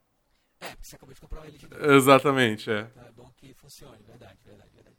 [0.59, 1.83] É, você acabou de comprar o Elite 2.
[1.83, 2.81] Exatamente, é.
[2.91, 4.97] Então é bom que funcione, verdade, verdade, verdade.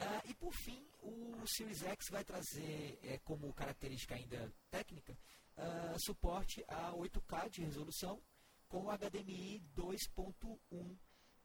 [0.00, 5.12] Uh, e por fim, o Series X vai trazer, é, como característica ainda técnica,
[5.58, 8.20] uh, suporte a 8K de resolução
[8.68, 10.96] com HDMI 2.1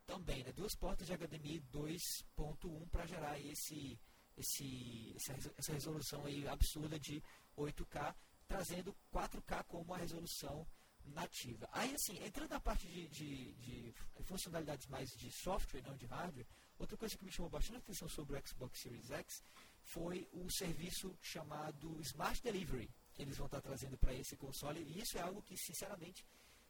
[0.07, 0.51] também, né?
[0.53, 3.99] Duas portas de HDMI 2.1 para gerar esse,
[4.37, 5.15] esse,
[5.57, 7.21] essa resolução aí absurda de
[7.57, 8.15] 8K,
[8.47, 10.65] trazendo 4K como a resolução
[11.05, 11.69] nativa.
[11.71, 13.93] Aí, assim, entrando na parte de, de, de,
[14.23, 16.47] funcionalidades mais de software, não de hardware,
[16.79, 19.43] outra coisa que me chamou bastante atenção sobre o Xbox Series X
[19.83, 24.99] foi o serviço chamado Smart Delivery, que eles vão estar trazendo para esse console, e
[24.99, 26.25] isso é algo que, sinceramente,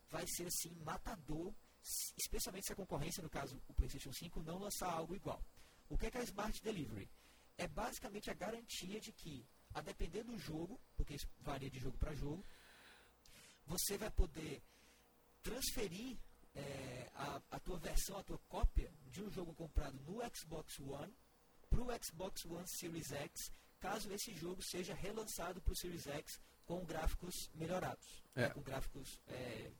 [0.09, 1.53] vai ser assim matador,
[2.17, 5.41] especialmente se a concorrência, no caso o PlayStation 5, não lançar algo igual.
[5.89, 7.09] O que é, que é a Smart Delivery?
[7.57, 11.97] É basicamente a garantia de que, a depender do jogo, porque isso varia de jogo
[11.97, 12.43] para jogo,
[13.65, 14.61] você vai poder
[15.41, 16.17] transferir
[16.55, 21.13] é, a, a tua versão, a tua cópia de um jogo comprado no Xbox One
[21.69, 26.39] para o Xbox One Series X, caso esse jogo seja relançado para o Series X
[26.67, 28.41] com gráficos melhorados, é.
[28.41, 29.71] né, com gráficos é,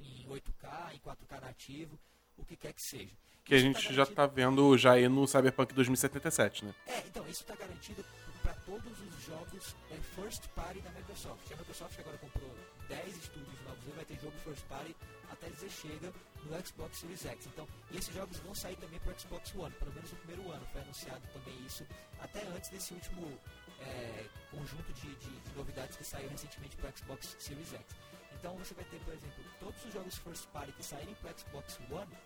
[0.00, 1.98] em 8K, em 4K nativo,
[2.36, 3.14] o que quer que seja.
[3.44, 6.74] Que isso a gente tá já está vendo já aí no Cyberpunk 2077, né?
[6.86, 8.04] É, então, isso está garantido
[8.42, 11.52] para todos os jogos é, first party da Microsoft.
[11.52, 12.50] A Microsoft agora comprou
[12.88, 14.96] 10 estúdios novos, vai ter jogo first party
[15.30, 16.12] até dizer chega
[16.44, 17.46] no Xbox Series X.
[17.46, 20.50] Então, e esses jogos vão sair também para o Xbox One, pelo menos no primeiro
[20.50, 20.66] ano.
[20.72, 21.86] Foi anunciado também isso
[22.20, 23.38] até antes desse último
[23.82, 27.84] é, conjunto de, de, de, novidades que saiu recentemente para o Xbox Series X.
[28.32, 31.38] Então você vai ter, por exemplo, todos os jogos first party que saírem para o
[31.38, 32.16] Xbox One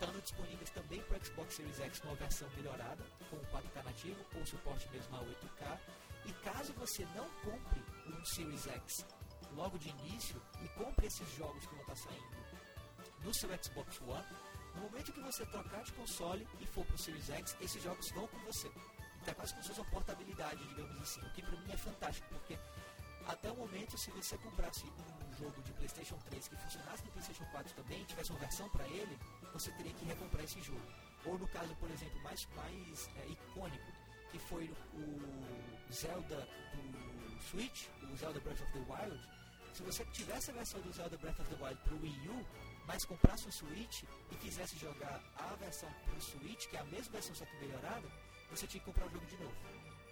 [0.00, 4.46] estando disponíveis também para o Xbox Series X numa versão melhorada, com 4K nativo ou
[4.46, 5.78] suporte mesmo a 8K.
[6.24, 9.04] E caso você não compre um Series X
[9.54, 12.40] logo de início e compre esses jogos que vão estar saindo
[13.22, 14.24] no seu Xbox One,
[14.74, 18.10] no momento que você trocar de console e for para o Series X, esses jogos
[18.12, 18.70] vão com você.
[19.26, 22.26] É quase como se fosse uma portabilidade, digamos assim, o que para mim é fantástico,
[22.30, 22.58] porque
[23.26, 27.44] Até o momento, se você comprasse um jogo de PlayStation 3 que funcionasse no PlayStation
[27.52, 29.18] 4 também, tivesse uma versão para ele,
[29.52, 30.82] você teria que recomprar esse jogo.
[31.26, 33.92] Ou no caso, por exemplo, mais, mais é, icônico,
[34.32, 39.28] que foi o Zelda do Switch, o Zelda Breath of the Wild.
[39.74, 42.46] Se você tivesse a versão do Zelda Breath of the Wild para o Wii U,
[42.86, 46.84] mas comprasse um Switch e quisesse jogar a versão para o Switch, que é a
[46.84, 48.08] mesma versão só que melhorada,
[48.50, 49.54] você tinha que comprar o jogo de novo.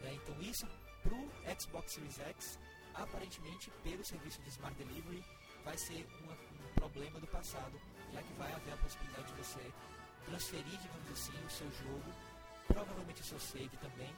[0.00, 0.14] Né?
[0.14, 0.66] Então isso
[1.02, 2.58] para o Xbox Series X,
[2.94, 5.24] aparentemente pelo serviço de Smart Delivery,
[5.64, 7.80] vai ser uma, um problema do passado,
[8.12, 9.60] já que vai haver a possibilidade de você
[10.26, 12.12] transferir, digamos assim, o seu jogo,
[12.66, 14.14] provavelmente o seu save também,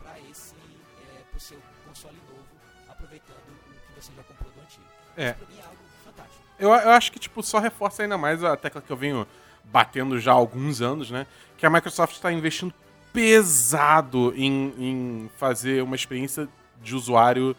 [0.00, 2.46] para esse, é, para o seu console novo,
[2.88, 4.84] aproveitando o que você já comprou do antigo.
[5.16, 5.30] É.
[5.30, 6.44] Isso pra mim é algo fantástico.
[6.58, 9.26] Eu, eu acho que, tipo, só reforça ainda mais a tecla que eu venho
[9.64, 11.26] batendo já há alguns anos, né?
[11.58, 12.72] Que a Microsoft está investindo
[13.16, 16.46] pesado em, em fazer uma experiência
[16.82, 17.56] de usuário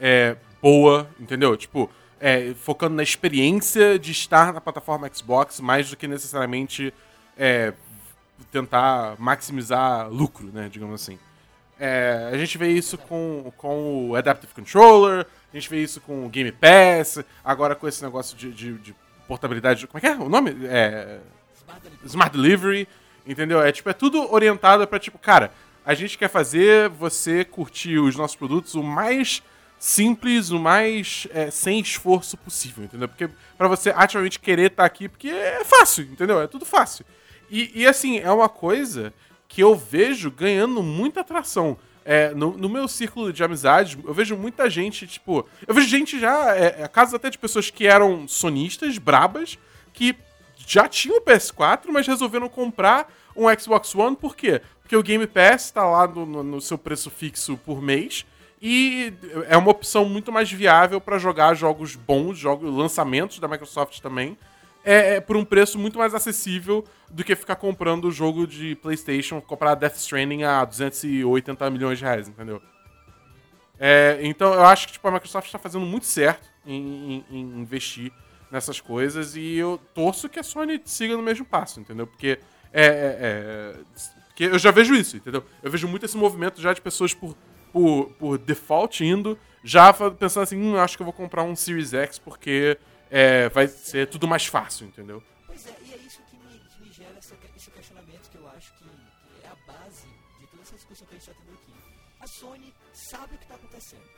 [0.00, 1.56] é, boa, entendeu?
[1.56, 1.88] Tipo,
[2.18, 6.92] é, focando na experiência de estar na plataforma Xbox mais do que necessariamente
[7.36, 7.72] é,
[8.50, 10.68] tentar maximizar lucro, né?
[10.68, 11.16] Digamos assim.
[11.78, 16.26] É, a gente vê isso com, com o Adaptive Controller, a gente vê isso com
[16.26, 18.96] o Game Pass, agora com esse negócio de, de, de
[19.28, 19.86] portabilidade.
[19.86, 20.56] Como é que é o nome?
[20.64, 21.20] É,
[21.54, 22.06] Smart Delivery.
[22.08, 22.88] Smart Delivery,
[23.28, 23.60] entendeu?
[23.60, 25.52] É tipo, é tudo orientado pra, tipo, cara,
[25.84, 29.42] a gente quer fazer você curtir os nossos produtos o mais
[29.78, 33.08] simples, o mais é, sem esforço possível, entendeu?
[33.08, 36.40] Porque pra você ativamente querer estar aqui, porque é fácil, entendeu?
[36.40, 37.04] É tudo fácil.
[37.50, 39.12] E, e, assim, é uma coisa
[39.46, 41.78] que eu vejo ganhando muita atração.
[42.04, 45.46] É, no, no meu círculo de amizades, eu vejo muita gente, tipo.
[45.66, 46.56] Eu vejo gente já.
[46.56, 49.58] É, é, casos até de pessoas que eram sonistas, brabas,
[49.92, 50.16] que
[50.66, 53.12] já tinham o PS4, mas resolveram comprar
[53.46, 54.60] um Xbox One, por quê?
[54.82, 58.24] Porque o Game Pass tá lá no, no- no seu preço fixo por mês
[58.60, 59.12] e
[59.48, 64.36] é uma opção muito mais viável para jogar jogos bons, jogos lançamentos da Microsoft também,
[64.84, 68.74] é, é por um preço muito mais acessível do que ficar comprando o jogo de
[68.76, 72.60] PlayStation, comprar Death Stranding a 280 milhões de reais, entendeu?
[73.78, 77.60] É, então eu acho que tipo, a Microsoft está fazendo muito certo em, em- em
[77.60, 78.12] investir
[78.50, 82.06] nessas coisas e eu torço que a Sony siga no mesmo passo, entendeu?
[82.06, 82.38] Porque
[82.72, 83.74] é, é-
[84.44, 85.44] é- eu já vejo isso, entendeu?
[85.62, 87.36] Eu vejo muito esse movimento já de pessoas por,
[87.72, 91.92] por, por default indo, já pensando assim, hum, acho que eu vou comprar um Series
[91.92, 92.78] X porque
[93.10, 95.22] é, vai ser tudo mais fácil, entendeu?
[95.46, 98.48] Pois é, e é isso que me, que me gera essa- esse questionamento que eu
[98.50, 98.84] acho que
[99.44, 100.06] é a base
[100.40, 101.72] de toda essa discussão que a gente está tendo aqui.
[102.20, 104.08] A Sony sabe o que está acontecendo.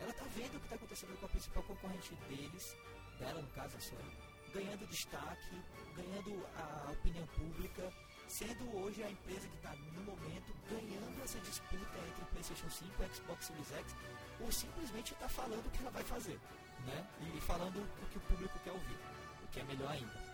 [0.00, 2.76] Ela está vendo o que está acontecendo com a principal concorrente deles,
[3.20, 4.12] dela no caso a Sony,
[4.52, 5.62] ganhando destaque,
[5.94, 7.92] ganhando a opinião pública,
[8.28, 13.02] sendo hoje a empresa que está no momento ganhando essa disputa entre o PlayStation 5
[13.02, 13.96] e o Xbox Series X,
[14.40, 16.38] ou simplesmente está falando o que ela vai fazer,
[16.86, 17.06] né?
[17.20, 18.98] E falando o que o público quer ouvir,
[19.44, 20.32] o que é melhor ainda.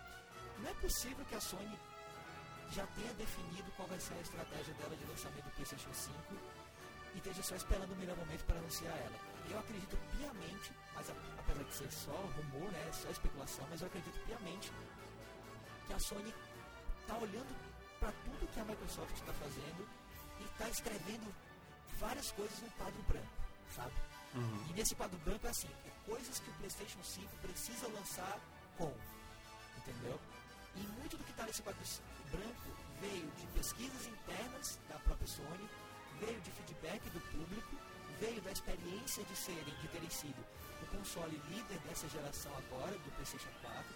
[0.59, 1.77] Não é possível que a Sony
[2.71, 6.15] já tenha definido qual vai ser a estratégia dela de lançamento do PlayStation 5
[7.15, 9.28] e esteja só esperando o melhor momento para anunciar ela.
[9.49, 14.19] Eu acredito piamente, mas apesar de ser só rumor, né, só especulação, mas eu acredito
[14.25, 14.71] piamente
[15.87, 16.33] que a Sony
[17.01, 17.55] está olhando
[17.99, 19.87] para tudo que a Microsoft está fazendo
[20.39, 21.33] e está escrevendo
[21.99, 23.27] várias coisas no quadro branco,
[23.75, 23.93] sabe?
[24.69, 28.39] E nesse quadro branco é assim, é coisas que o PlayStation 5 precisa lançar
[28.77, 28.93] com,
[29.77, 30.19] entendeu?
[30.75, 31.81] E muito do que está nesse quadro
[32.31, 32.69] branco
[33.01, 35.69] veio de pesquisas internas da própria Sony,
[36.19, 37.75] veio de feedback do público,
[38.19, 40.45] veio da experiência de serem, de terem sido
[40.83, 43.95] o console líder dessa geração agora, do PlayStation 4,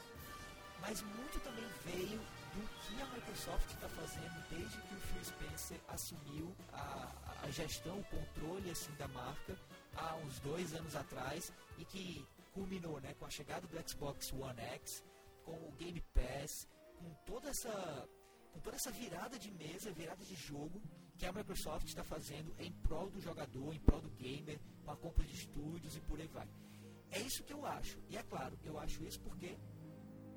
[0.82, 5.80] mas muito também veio do que a Microsoft está fazendo desde que o Phil Spencer
[5.88, 7.12] assumiu a,
[7.44, 9.58] a gestão, o controle assim da marca
[9.96, 14.60] há uns dois anos atrás e que culminou né, com a chegada do Xbox One
[14.60, 15.04] X,
[15.44, 16.68] com o Game Pass,
[16.98, 18.08] com toda essa
[18.52, 20.80] com toda essa virada de mesa, virada de jogo
[21.18, 24.98] que a Microsoft está fazendo em prol do jogador, em prol do gamer, com a
[24.98, 26.48] compra de estúdios e por aí vai.
[27.12, 28.00] É isso que eu acho.
[28.10, 29.58] E é claro, eu acho isso porque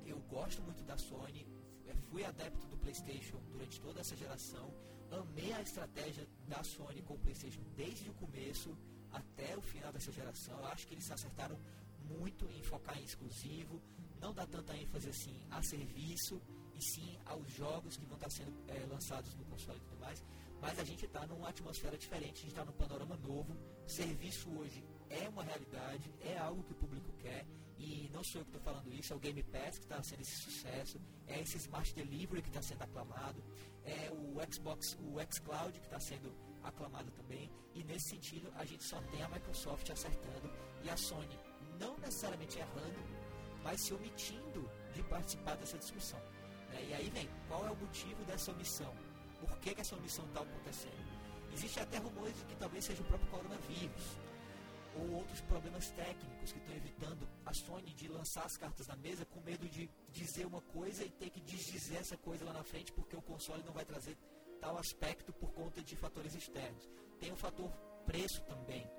[0.05, 1.45] eu gosto muito da Sony,
[1.87, 4.73] eh, fui adepto do PlayStation durante toda essa geração,
[5.11, 8.77] amei a estratégia da Sony com o PlayStation desde o começo
[9.11, 10.57] até o final dessa geração.
[10.59, 11.59] Eu acho que eles se acertaram
[12.19, 13.81] muito em focar em exclusivo,
[14.21, 16.41] não dar tanta ênfase assim a serviço
[16.75, 20.23] e sim aos jogos que vão estar sendo eh, lançados no console e tudo mais.
[20.61, 23.55] Mas a gente está numa atmosfera diferente, a gente está num panorama novo.
[23.85, 27.45] Serviço hoje é uma realidade, é algo que o público quer
[27.77, 30.21] E não sou eu que estou falando isso, é o Game Pass que está sendo
[30.21, 33.43] esse sucesso, é esse Smart Delivery que está sendo aclamado,
[33.85, 36.33] é o Xbox, o xCloud que está sendo
[36.63, 37.51] aclamado também.
[37.75, 40.51] E nesse sentido, a gente só tem a Microsoft acertando
[40.83, 41.39] e a Sony
[41.79, 42.99] não necessariamente errando,
[43.63, 46.19] mas se omitindo de participar dessa discussão.
[46.69, 46.87] Né?
[46.89, 48.93] E aí vem, qual é o motivo dessa omissão?
[49.39, 51.17] Por que, que essa omissão está acontecendo?
[51.53, 54.17] Existe até rumores de que talvez seja o próprio coronavírus
[54.95, 59.25] ou outros problemas técnicos que estão evitando a Sony de lançar as cartas na mesa
[59.25, 62.91] com medo de dizer uma coisa e ter que desdizer essa coisa lá na frente
[62.91, 64.17] porque o console não vai trazer
[64.59, 66.89] tal aspecto por conta de fatores externos.
[67.19, 67.69] Tem o fator
[68.05, 68.89] preço também.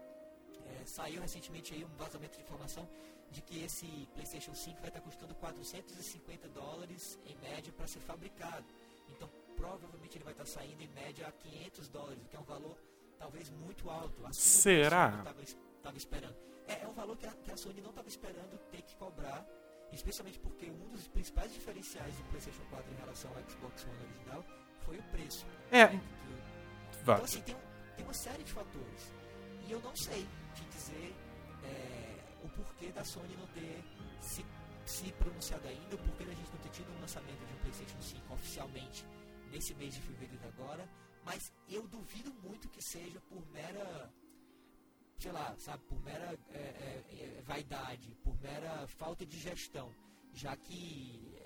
[0.66, 2.88] É, saiu recentemente aí um vazamento de informação
[3.30, 8.66] de que esse PlayStation 5 vai estar custando 450 dólares em média para ser fabricado.
[9.08, 9.28] Então,
[9.58, 12.78] provavelmente ele vai estar saindo em média a 500 dólares, que é um valor
[13.18, 14.22] talvez muito alto.
[14.32, 15.24] Será?
[15.76, 16.36] estava esperando.
[16.66, 19.44] É, é um valor que a, que a Sony não estava esperando ter que cobrar,
[19.92, 24.44] especialmente porque um dos principais diferenciais do PlayStation 4 em relação ao Xbox One original
[24.84, 25.46] foi o preço.
[25.70, 25.88] É.
[25.88, 26.00] Né,
[27.02, 27.56] então, assim, tem,
[27.96, 29.12] tem uma série de fatores.
[29.66, 31.14] E eu não sei te dizer
[31.64, 33.82] é, o porquê da Sony não ter
[34.20, 34.44] se,
[34.84, 38.00] se pronunciado ainda, o porquê da gente não ter tido um lançamento de um PlayStation
[38.00, 39.06] 5 oficialmente
[39.48, 40.88] nesse mês de fevereiro agora.
[41.24, 44.10] Mas eu duvido muito que seja por mera
[45.18, 49.92] sei lá, sabe, por mera é, é, é, vaidade, por mera falta de gestão,
[50.32, 51.36] já que,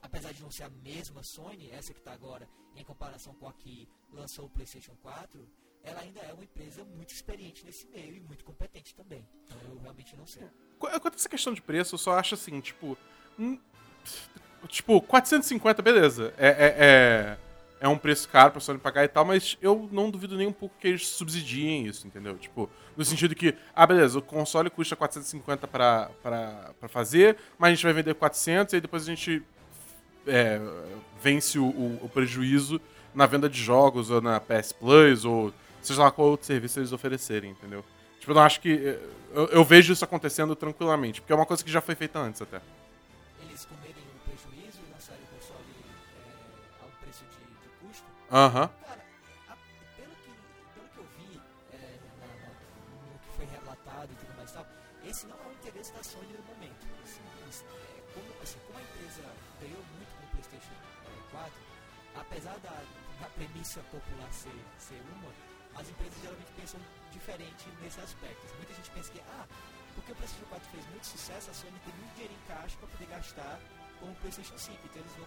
[0.00, 3.52] apesar de não ser a mesma Sony, essa que está agora, em comparação com a
[3.52, 5.46] que lançou o PlayStation 4,
[5.82, 9.26] ela ainda é uma empresa muito experiente nesse meio e muito competente também.
[9.44, 10.48] Então eu realmente não sei.
[10.78, 12.96] Quanto a essa questão de preço, eu só acho assim, tipo.
[14.66, 16.34] Tipo, 450, beleza.
[16.36, 17.38] É, é, é,
[17.80, 20.52] é um preço caro pra Sony pagar e tal, mas eu não duvido nem um
[20.52, 22.36] pouco que eles subsidiem isso, entendeu?
[22.36, 27.68] Tipo, no sentido que, ah, beleza, o console custa 450 pra, pra, pra fazer, mas
[27.68, 29.42] a gente vai vender 400 e aí depois a gente
[30.26, 30.60] é,
[31.22, 32.80] vence o, o, o, prejuízo
[33.14, 36.92] na venda de jogos ou na PS Plus ou seja lá qual outro serviço eles
[36.92, 37.84] oferecerem, entendeu?
[38.18, 38.98] Tipo, eu não acho que.
[39.32, 42.42] Eu, eu vejo isso acontecendo tranquilamente, porque é uma coisa que já foi feita antes
[42.42, 42.60] até.
[48.30, 48.68] Aham.
[48.68, 49.00] Cara,
[49.96, 51.40] pelo, que, eu vi
[51.72, 51.98] é,
[53.12, 54.66] no que foi relatado e tudo mais tal,
[55.02, 56.86] esse não é o interesse da Sony no momento.
[57.02, 59.22] Assim, é, assim, como a empresa
[59.60, 60.74] ganhou muito com o PlayStation
[61.30, 61.52] 4,
[62.16, 62.82] apesar da,
[63.34, 65.32] premissa popular ser, ser uma,
[65.80, 68.54] as empresas geralmente pensam diferente nesse aspecto.
[68.56, 69.46] Muita gente pensa que, ah,
[69.94, 72.88] porque o PlayStation 4 fez muito sucesso, a Sony tem muito dinheiro em caixa para
[72.88, 73.58] poder gastar
[74.00, 74.78] com o PlayStation 5.
[74.84, 75.26] Então eles vão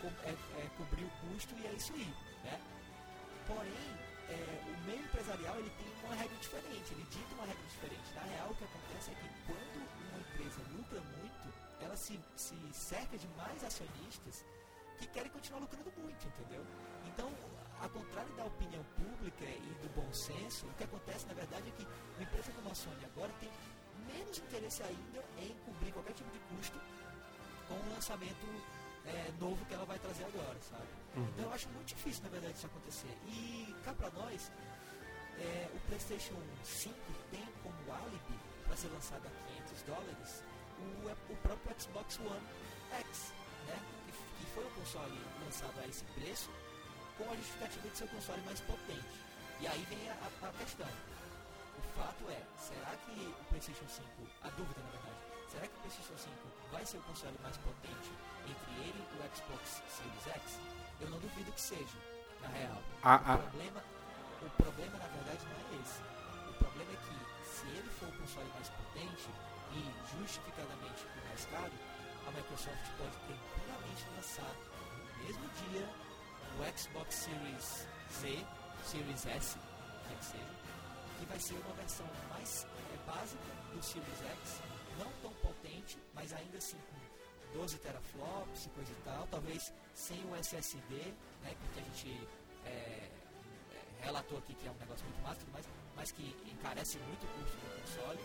[0.00, 2.27] co é, é, cobrir o custo e é isso aí.
[2.48, 2.60] Né?
[3.46, 3.88] Porém,
[4.28, 4.34] é,
[4.66, 8.14] o meio empresarial ele tem uma regra diferente, ele dita uma regra diferente.
[8.14, 9.78] Na real, o que acontece é que quando
[10.08, 14.44] uma empresa lucra muito, ela se, se cerca de mais acionistas
[14.98, 16.64] que querem continuar lucrando muito, entendeu?
[17.06, 17.30] Então,
[17.80, 21.72] ao contrário da opinião pública e do bom senso, o que acontece na verdade é
[21.72, 21.86] que
[22.16, 23.50] uma empresa como a Sony agora tem
[24.06, 26.80] menos interesse ainda em cobrir qualquer tipo de custo
[27.68, 28.46] com o lançamento
[29.06, 30.88] é, novo que ela vai trazer agora, sabe?
[31.18, 31.28] Uhum.
[31.34, 33.18] Então eu acho muito difícil, na verdade, isso acontecer.
[33.26, 34.50] E cá pra nós,
[35.38, 36.94] é, o PlayStation 5
[37.30, 40.42] tem como álibi para ser lançado a 500 dólares
[40.78, 42.46] o, o próprio Xbox One
[42.92, 43.32] X,
[43.66, 43.78] né?
[44.06, 46.50] Que, que foi um console lançado a esse preço
[47.16, 49.28] com a justificativa de ser um console mais potente.
[49.60, 50.86] E aí vem a, a questão.
[50.86, 54.06] O fato é, será que o PlayStation 5,
[54.42, 55.18] a dúvida na verdade,
[55.50, 56.34] será que o PlayStation 5
[56.70, 58.10] vai ser o console mais potente
[58.46, 60.77] entre ele e o Xbox Series X?
[61.00, 61.98] Eu não duvido que seja,
[62.40, 62.82] na real.
[63.02, 63.38] Ah, o, ah.
[63.38, 63.82] Problema,
[64.42, 66.00] o problema, na verdade, não é esse.
[66.48, 69.28] O problema é que, se ele for o console mais potente
[69.72, 71.72] e justificadamente mais caro,
[72.26, 74.54] a Microsoft pode tranquilamente lançar
[75.16, 75.88] no mesmo dia
[76.58, 77.86] o Xbox Series
[78.20, 78.46] Z,
[78.84, 80.54] Series S, né, que seja,
[81.18, 84.60] que vai ser uma versão mais é, básica do Series X,
[84.98, 90.24] não tão potente, mas ainda assim com 12 teraflops e coisa e tal, talvez sem
[90.30, 90.94] o SSD,
[91.42, 92.28] né, porque a gente
[92.64, 93.10] é, é,
[94.00, 97.56] relatou aqui que é um negócio muito massa, mas, mas que encarece muito o custo
[97.56, 98.20] do console,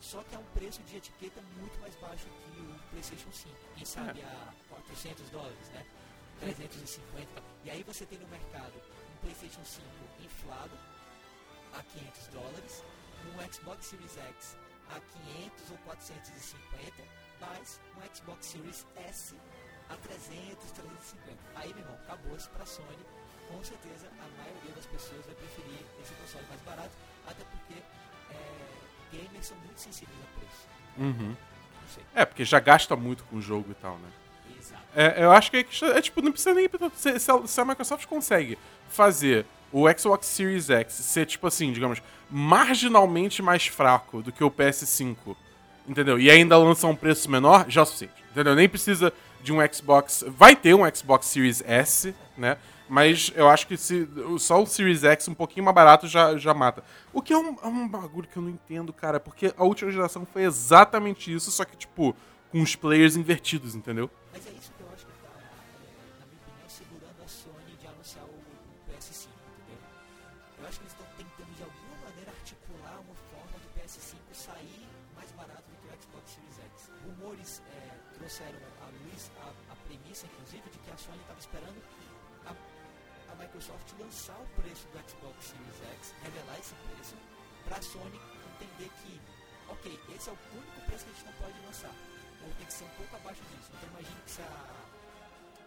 [0.00, 3.54] só que é um preço de etiqueta muito mais baixo que o PlayStation 5.
[3.76, 4.24] Quem sabe é.
[4.24, 5.84] a 400 dólares, né?
[6.40, 7.42] 350.
[7.64, 8.72] E aí você tem no mercado
[9.12, 9.86] um PlayStation 5
[10.24, 10.72] inflado
[11.74, 12.82] a 500 dólares,
[13.26, 14.56] um Xbox Series X
[14.88, 19.34] a 500 ou 450 mais um Xbox Series S
[19.90, 21.38] a 300, 350.
[21.56, 23.04] Aí, meu irmão, acabou isso para Sony.
[23.48, 26.94] Com certeza, a maioria das pessoas vai preferir esse console mais barato,
[27.26, 27.82] até porque
[28.30, 30.68] é, gamers são muito sensíveis a preço.
[30.98, 31.36] Uhum.
[32.14, 34.08] É, porque já gasta muito com o jogo e tal, né?
[34.58, 34.82] Exato.
[34.94, 35.66] É, eu acho que é,
[35.96, 36.68] é, tipo, não precisa nem.
[36.94, 38.56] Se, se a, Microsoft consegue
[38.88, 44.50] fazer o Xbox Series X ser, tipo assim, digamos, marginalmente mais fraco do que o
[44.50, 45.36] PS5,
[45.88, 46.18] entendeu?
[46.18, 48.54] E ainda lança um preço menor, já é o suficiente, entendeu?
[48.54, 49.12] Nem precisa
[49.42, 50.24] de um Xbox.
[50.28, 52.56] Vai ter um Xbox Series S, né?
[52.88, 56.52] Mas eu acho que se, só o Series X um pouquinho mais barato já, já
[56.52, 56.82] mata.
[57.12, 59.92] O que é um, é um bagulho que eu não entendo, cara, porque a última
[59.92, 62.16] geração foi exatamente isso, só que, tipo,
[62.50, 64.10] com os players invertidos, entendeu?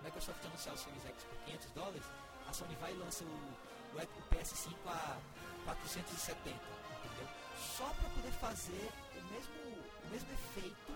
[0.04, 2.04] Microsoft anunciar o Series X por 500 dólares,
[2.47, 5.18] a Sony vai e lança o, o, o PS5 a
[5.64, 7.28] 470, entendeu?
[7.56, 9.56] Só para poder fazer o mesmo,
[10.04, 10.91] o mesmo efeito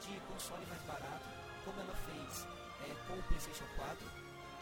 [0.00, 1.26] de console mais barato,
[1.64, 2.46] como ela fez
[2.86, 4.06] é, com o PlayStation 4,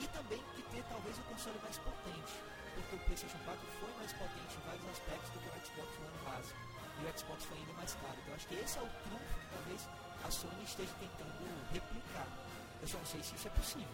[0.01, 2.33] e também de ter talvez o console mais potente,
[2.75, 6.19] porque o PlayStation 4 foi mais potente em vários aspectos do que o Xbox One
[6.25, 6.61] básico,
[6.97, 8.17] e o Xbox foi ainda mais caro.
[8.25, 9.89] Então acho que esse é o trunfo, talvez,
[10.25, 12.52] a Sony esteja tentando replicar.
[12.83, 13.87] Eu só não sei se isso é possível.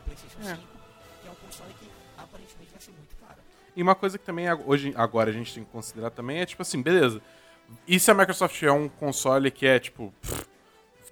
[0.00, 0.54] O PlayStation É.
[0.56, 0.62] 5,
[1.22, 1.88] que é um console que
[2.18, 3.40] aparentemente vai ser muito caro.
[3.76, 6.62] E uma coisa que também hoje, agora a gente tem que considerar também é, tipo
[6.62, 7.20] assim, beleza.
[7.86, 10.44] E se a Microsoft é um console que é, tipo, pff,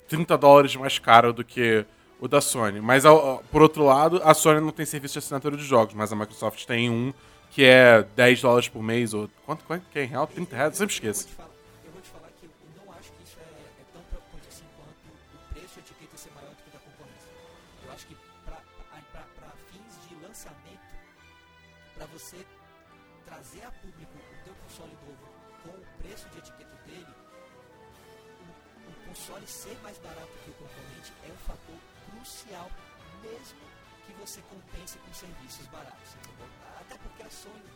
[0.08, 1.84] 30 dólares mais caro do que
[2.18, 2.80] o da Sony?
[2.80, 3.04] Mas,
[3.52, 6.64] por outro lado, a Sony não tem serviço de assinatura de jogos, mas a Microsoft
[6.64, 7.12] tem um
[7.50, 10.26] que é 10 dólares por mês, ou quanto, quanto que é em real?
[10.26, 10.80] 30 reais?
[10.80, 11.28] Eu sempre Eu vou esqueço.
[29.28, 31.76] Console ser mais barato que o concorrente é um fator
[32.08, 32.70] crucial,
[33.20, 33.60] mesmo
[34.06, 36.14] que você compense com serviços baratos.
[36.16, 36.48] entendeu?
[36.80, 37.68] Até porque a Sony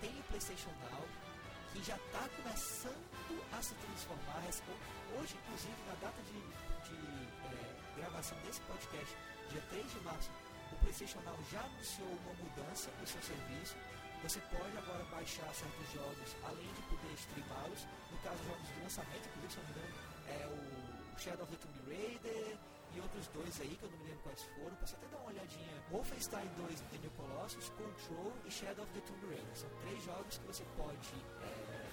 [0.00, 1.04] tem o PlayStation Now,
[1.72, 4.40] que já está começando a se transformar.
[5.20, 6.40] Hoje, inclusive, na data de,
[6.88, 9.16] de, eh, gravação desse podcast,
[9.50, 10.30] dia 3 de março,
[10.72, 13.76] o PlayStation Now já anunciou uma mudança no seu serviço.
[14.22, 17.84] Você pode agora baixar certos jogos, além de poder streamá-los.
[18.10, 20.85] No caso, jogos de lançamento, inclusive, se é o
[21.18, 22.56] Shadow of the Tomb Raider
[22.94, 24.74] e outros dois aí, que eu não me lembro quais foram.
[24.76, 25.82] Posso até dar uma olhadinha.
[25.90, 29.56] Wolfenstein 2 The New Colossus, Control e Shadow of the Tomb Raider.
[29.56, 31.88] São três jogos que você pode eh,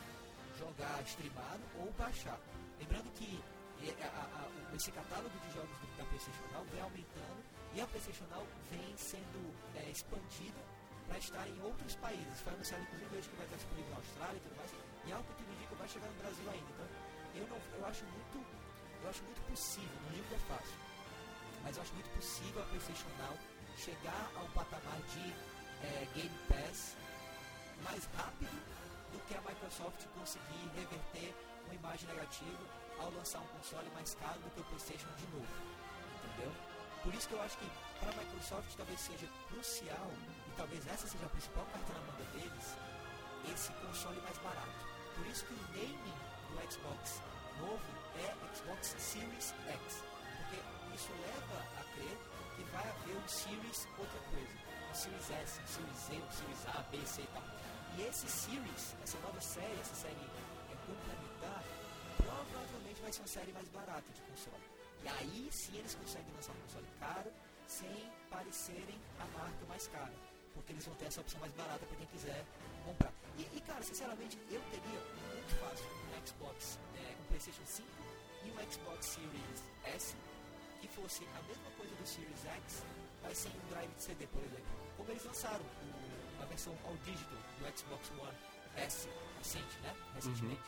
[0.57, 2.39] jogar streamado ou baixar.
[2.79, 3.41] Lembrando que
[3.83, 7.43] eh, a- a- o- esse catálogo de jogos da PlayStation Now vem aumentando
[7.73, 10.61] e a PlayStation Now vem sendo eh, expandida
[11.07, 12.39] para estar em outros países.
[12.41, 14.71] Foi anunciado inclusive hoje que vai estar disponível na Austrália e tudo mais.
[15.05, 16.71] E algo que tudo indica vai chegar no Brasil ainda.
[16.71, 16.87] Então
[17.35, 18.45] eu, não, eu acho muito
[19.03, 20.77] eu acho muito possível, digo que é fácil,
[21.63, 23.37] mas eu acho muito possível a PlayStation Now
[23.75, 25.31] chegar ao patamar de
[25.83, 26.95] eh, Game Pass
[27.83, 28.55] mais rápido
[29.11, 31.35] do que a Microsoft conseguir reverter
[31.65, 32.63] uma imagem negativa
[32.99, 35.53] ao lançar um console mais caro do que o PlayStation de novo.
[36.23, 36.51] Entendeu?
[37.03, 40.11] Por isso que eu acho que para a Microsoft talvez seja crucial,
[40.47, 42.77] e talvez essa seja a principal carta na manga deles,
[43.51, 44.79] esse console mais barato.
[45.15, 47.21] Por isso que o naming do Xbox
[47.59, 50.03] novo é Xbox Series X.
[50.37, 50.59] Porque
[50.95, 52.17] isso leva a crer
[52.55, 54.53] que vai haver um Series outra coisa.
[54.89, 57.43] Um Series S, um Series Z, um Series A, B, C e tal.
[57.97, 61.63] E esse Series, essa nova série, essa série é, complementar,
[62.17, 64.63] provavelmente vai ser uma série mais barata de console.
[65.03, 67.31] E aí sim eles conseguem lançar um console caro
[67.67, 70.13] sem parecerem a marca mais cara.
[70.53, 72.45] Porque eles vão ter essa opção mais barata para quem quiser
[72.85, 73.11] comprar.
[73.37, 74.99] E, e, cara, sinceramente, eu teria
[75.33, 78.02] muito fácil um Xbox, é, um PlayStation 5
[78.45, 80.15] e um Xbox Series S
[80.81, 82.83] que fosse a mesma coisa do Series X,
[83.21, 84.65] mas sem um drive de CD, por exemplo.
[84.97, 88.37] Como eles lançaram o- a versão All Digital do Xbox One
[88.75, 89.95] S recente, né?
[90.15, 90.61] Recentemente.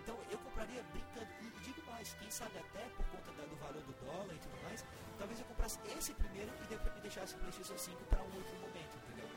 [0.00, 1.28] Então eu compraria brincando.
[1.40, 4.84] E digo mais, quem sabe até por conta do valor do dólar e tudo mais,
[5.18, 8.54] talvez eu comprasse esse primeiro e depois me deixasse o PlayStation 5 para um outro
[8.60, 9.28] momento, entendeu?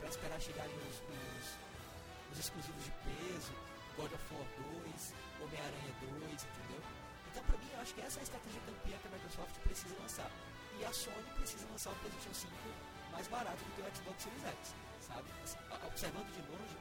[0.00, 1.56] Para esperar chegarem os, os,
[2.32, 3.52] os exclusivos de peso,
[3.96, 4.46] God of War
[4.82, 6.82] 2, Homem-Aranha 2, entendeu?
[7.34, 9.94] Então, pra mim, eu acho que essa é a estratégia campeã que a Microsoft precisa
[9.98, 10.30] lançar.
[10.78, 12.54] E a Sony precisa lançar o PlayStation 5
[13.10, 15.26] mais barato do que o Xbox Series X, sabe?
[15.42, 16.76] Assim, a- observando de longe,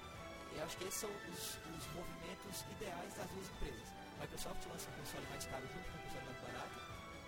[0.54, 3.88] eu acho que esses são os, os movimentos ideais das duas empresas.
[4.22, 6.78] Microsoft lança um console mais caro junto com um console mais barato.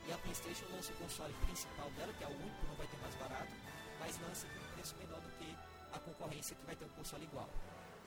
[0.05, 2.97] E a PlayStation lança o console principal dela, que é o único, não vai ter
[2.97, 3.53] mais barato,
[3.99, 5.57] mas lança com um preço menor do que
[5.93, 7.49] a concorrência que vai ter um console igual.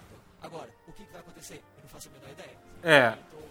[0.06, 1.62] Então, agora, o que, que vai acontecer?
[1.76, 2.58] Eu não faço a menor ideia.
[2.82, 3.18] É.
[3.18, 3.42] Estou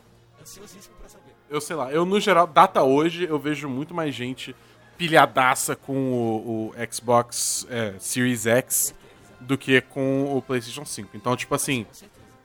[0.48, 1.36] ansiosíssimo pra saber.
[1.50, 4.56] Eu sei lá, eu no geral, data hoje, eu vejo muito mais gente
[4.98, 8.96] pilhadaça com o, o Xbox é, Series X
[9.40, 11.10] do que com o PlayStation 5.
[11.16, 11.86] Então, tipo assim,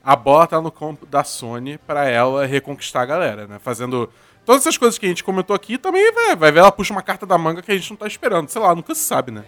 [0.05, 3.59] a bola tá no campo da Sony pra ela reconquistar a galera, né?
[3.59, 4.11] Fazendo
[4.45, 7.03] todas essas coisas que a gente comentou aqui, também vai, vai ver ela puxa uma
[7.03, 8.49] carta da manga que a gente não tá esperando.
[8.51, 9.45] Sei lá, nunca se sabe, né?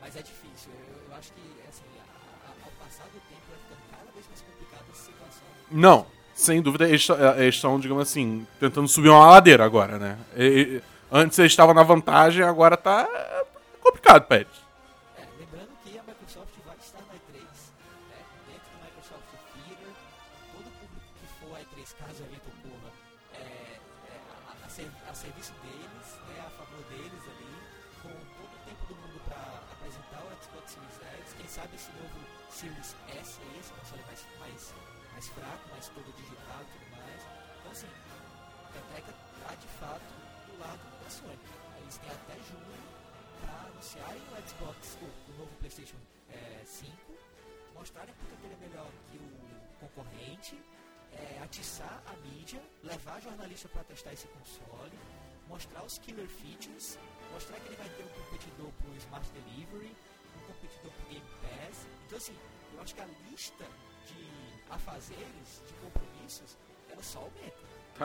[0.00, 0.70] Mas é difícil.
[0.72, 4.26] Eu, eu acho que, assim, a- a- ao passar do tempo vai ficando cada vez
[4.26, 5.42] mais complicada essa situação.
[5.70, 6.06] Não,
[6.42, 10.16] sem dúvida, eles t- eles estão, digamos assim, tentando subir uma ladeira agora, né?
[10.36, 10.80] E-
[11.10, 13.08] antes eles estavam na vantagem, agora tá
[13.82, 14.62] complicado pra eles.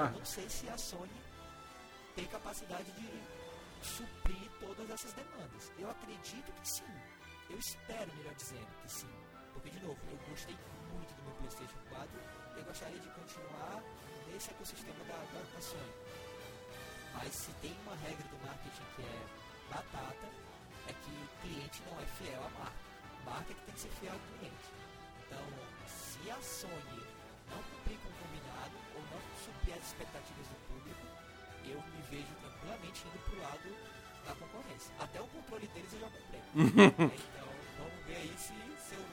[0.05, 1.21] Eu não sei se a Sony
[2.15, 3.09] tem capacidade de
[3.81, 5.71] suprir todas essas demandas.
[5.79, 6.83] Eu acredito que sim.
[7.49, 9.09] Eu espero, melhor dizendo, que sim.
[9.53, 10.55] Porque, de novo, eu gostei
[10.91, 12.09] muito do meu PlayStation 4
[12.55, 13.81] e eu gostaria de continuar
[14.31, 15.93] nesse ecossistema da, da, da Sony.
[17.15, 20.27] Mas se tem uma regra do marketing que é batata,
[20.87, 22.77] é que o cliente não é fiel à marca.
[23.21, 24.67] A marca é que tem que ser fiel ao cliente.
[25.25, 25.45] Então,
[25.87, 27.06] se a Sony
[27.49, 31.03] não cumprir com o combinado ou não suprir as expectativas do público,
[31.65, 33.69] eu me vejo tranquilamente indo pro lado
[34.25, 34.91] da concorrência.
[34.99, 36.41] Até o controle deles eu já comprei.
[36.55, 39.03] então, vamos ver aí se, se eu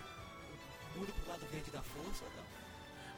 [0.96, 2.44] mudo pro lado verde da força ou não.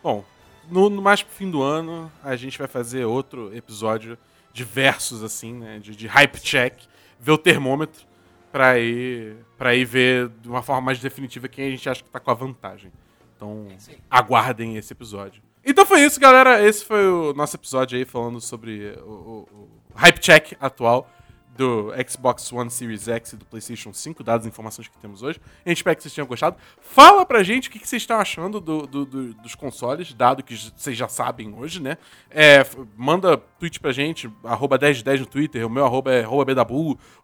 [0.03, 0.25] Bom,
[0.71, 4.19] no, no mais pro fim do ano, a gente vai fazer outro episódio
[4.53, 5.79] diversos, assim, né?
[5.79, 6.81] De, de hype check,
[7.21, 8.07] ver o termômetro
[8.51, 12.09] pra ir, pra ir ver de uma forma mais definitiva quem a gente acha que
[12.09, 12.91] tá com a vantagem.
[13.37, 15.43] Então, É aguardem esse episódio.
[15.65, 16.65] Então foi isso, galera.
[16.65, 19.49] Esse foi o nosso episódio aí falando sobre o, o-
[19.95, 21.11] o hype check atual
[21.57, 25.41] do Xbox One Series X e do PlayStation 5, dadas as informações que temos hoje.
[25.65, 26.57] A gente espera que vocês tenham gostado.
[26.81, 30.43] Fala pra gente o que que vocês estão achando do- do- do- dos consoles, dado
[30.43, 31.97] que vocês já sabem hoje, né?
[32.31, 32.65] É,
[32.97, 36.47] manda tweet pra gente, arroba 1010 no Twitter, o meu arroba é arroba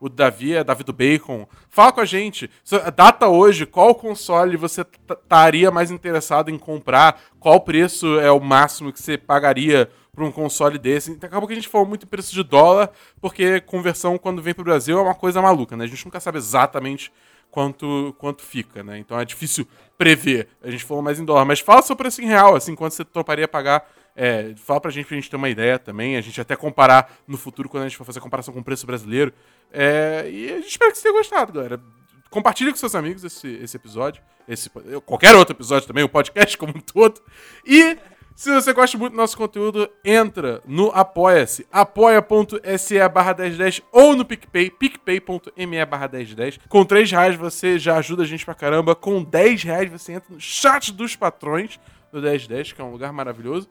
[0.00, 1.46] o Davi é Davi do Bacon.
[1.68, 2.50] Fala com a gente.
[2.94, 4.80] Data hoje, qual console você
[5.10, 7.20] estaria mais interessado em comprar?
[7.38, 11.10] Qual preço é o máximo que você pagaria para um console desse?
[11.10, 12.90] Então, Acabou que a gente falou muito em preço de dólar,
[13.20, 15.84] porque conversão quando vem pro Brasil é uma coisa maluca, né?
[15.84, 17.10] A gente nunca sabe exatamente
[17.50, 18.98] quanto, quanto fica, né?
[18.98, 20.48] Então é difícil prever.
[20.62, 21.46] A gente falou mais em dólar.
[21.46, 23.90] Mas fala seu preço em real, assim, quanto você toparia pagar.
[24.14, 26.18] É, fala pra gente pra gente ter uma ideia também.
[26.18, 28.64] A gente até comparar no futuro, quando a gente for fazer a comparação com o
[28.64, 29.32] preço brasileiro.
[29.72, 31.80] É, e a gente espera que você tenha gostado, galera.
[32.28, 34.22] Compartilhe com seus amigos esse, esse episódio.
[34.46, 34.68] Esse,
[35.06, 37.22] qualquer outro episódio também, o podcast como um todo.
[37.64, 37.96] E
[38.34, 44.24] se você gosta muito do nosso conteúdo, entra no Apoia-se, apoia.se barra 1010 ou no
[44.24, 46.58] PicPay, picpay.me barra 1010.
[46.68, 48.94] Com 3 reais você já ajuda a gente pra caramba.
[48.94, 51.78] Com 10 reais você entra no chat dos patrões
[52.12, 53.68] do 1010, que é um lugar maravilhoso.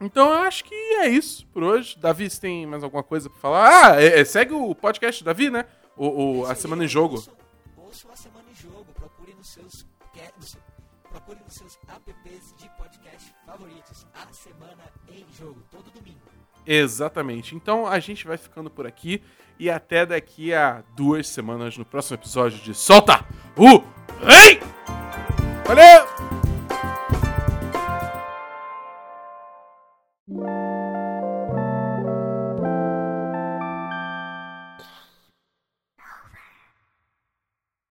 [0.00, 1.96] Então eu acho que é isso por hoje.
[1.98, 3.92] Davi, você tem mais alguma coisa pra falar?
[3.94, 5.64] Ah, é- é, segue o podcast Davi, né?
[5.96, 7.16] O, o- a Semana em Jogo.
[7.78, 8.84] Ouça, a Semana em Jogo.
[8.94, 10.58] Procure nos seus, que- nos-
[11.10, 12.54] procure nos seus apps
[13.46, 14.06] favoritos.
[14.14, 16.18] A Semana em Jogo, todo domingo.
[16.66, 17.54] Exatamente.
[17.54, 19.22] Então a gente vai ficando por aqui
[19.58, 23.24] e até daqui a duas semanas no próximo episódio de Solta
[23.56, 23.82] o
[24.20, 24.60] Rei!
[25.64, 26.25] Valeu!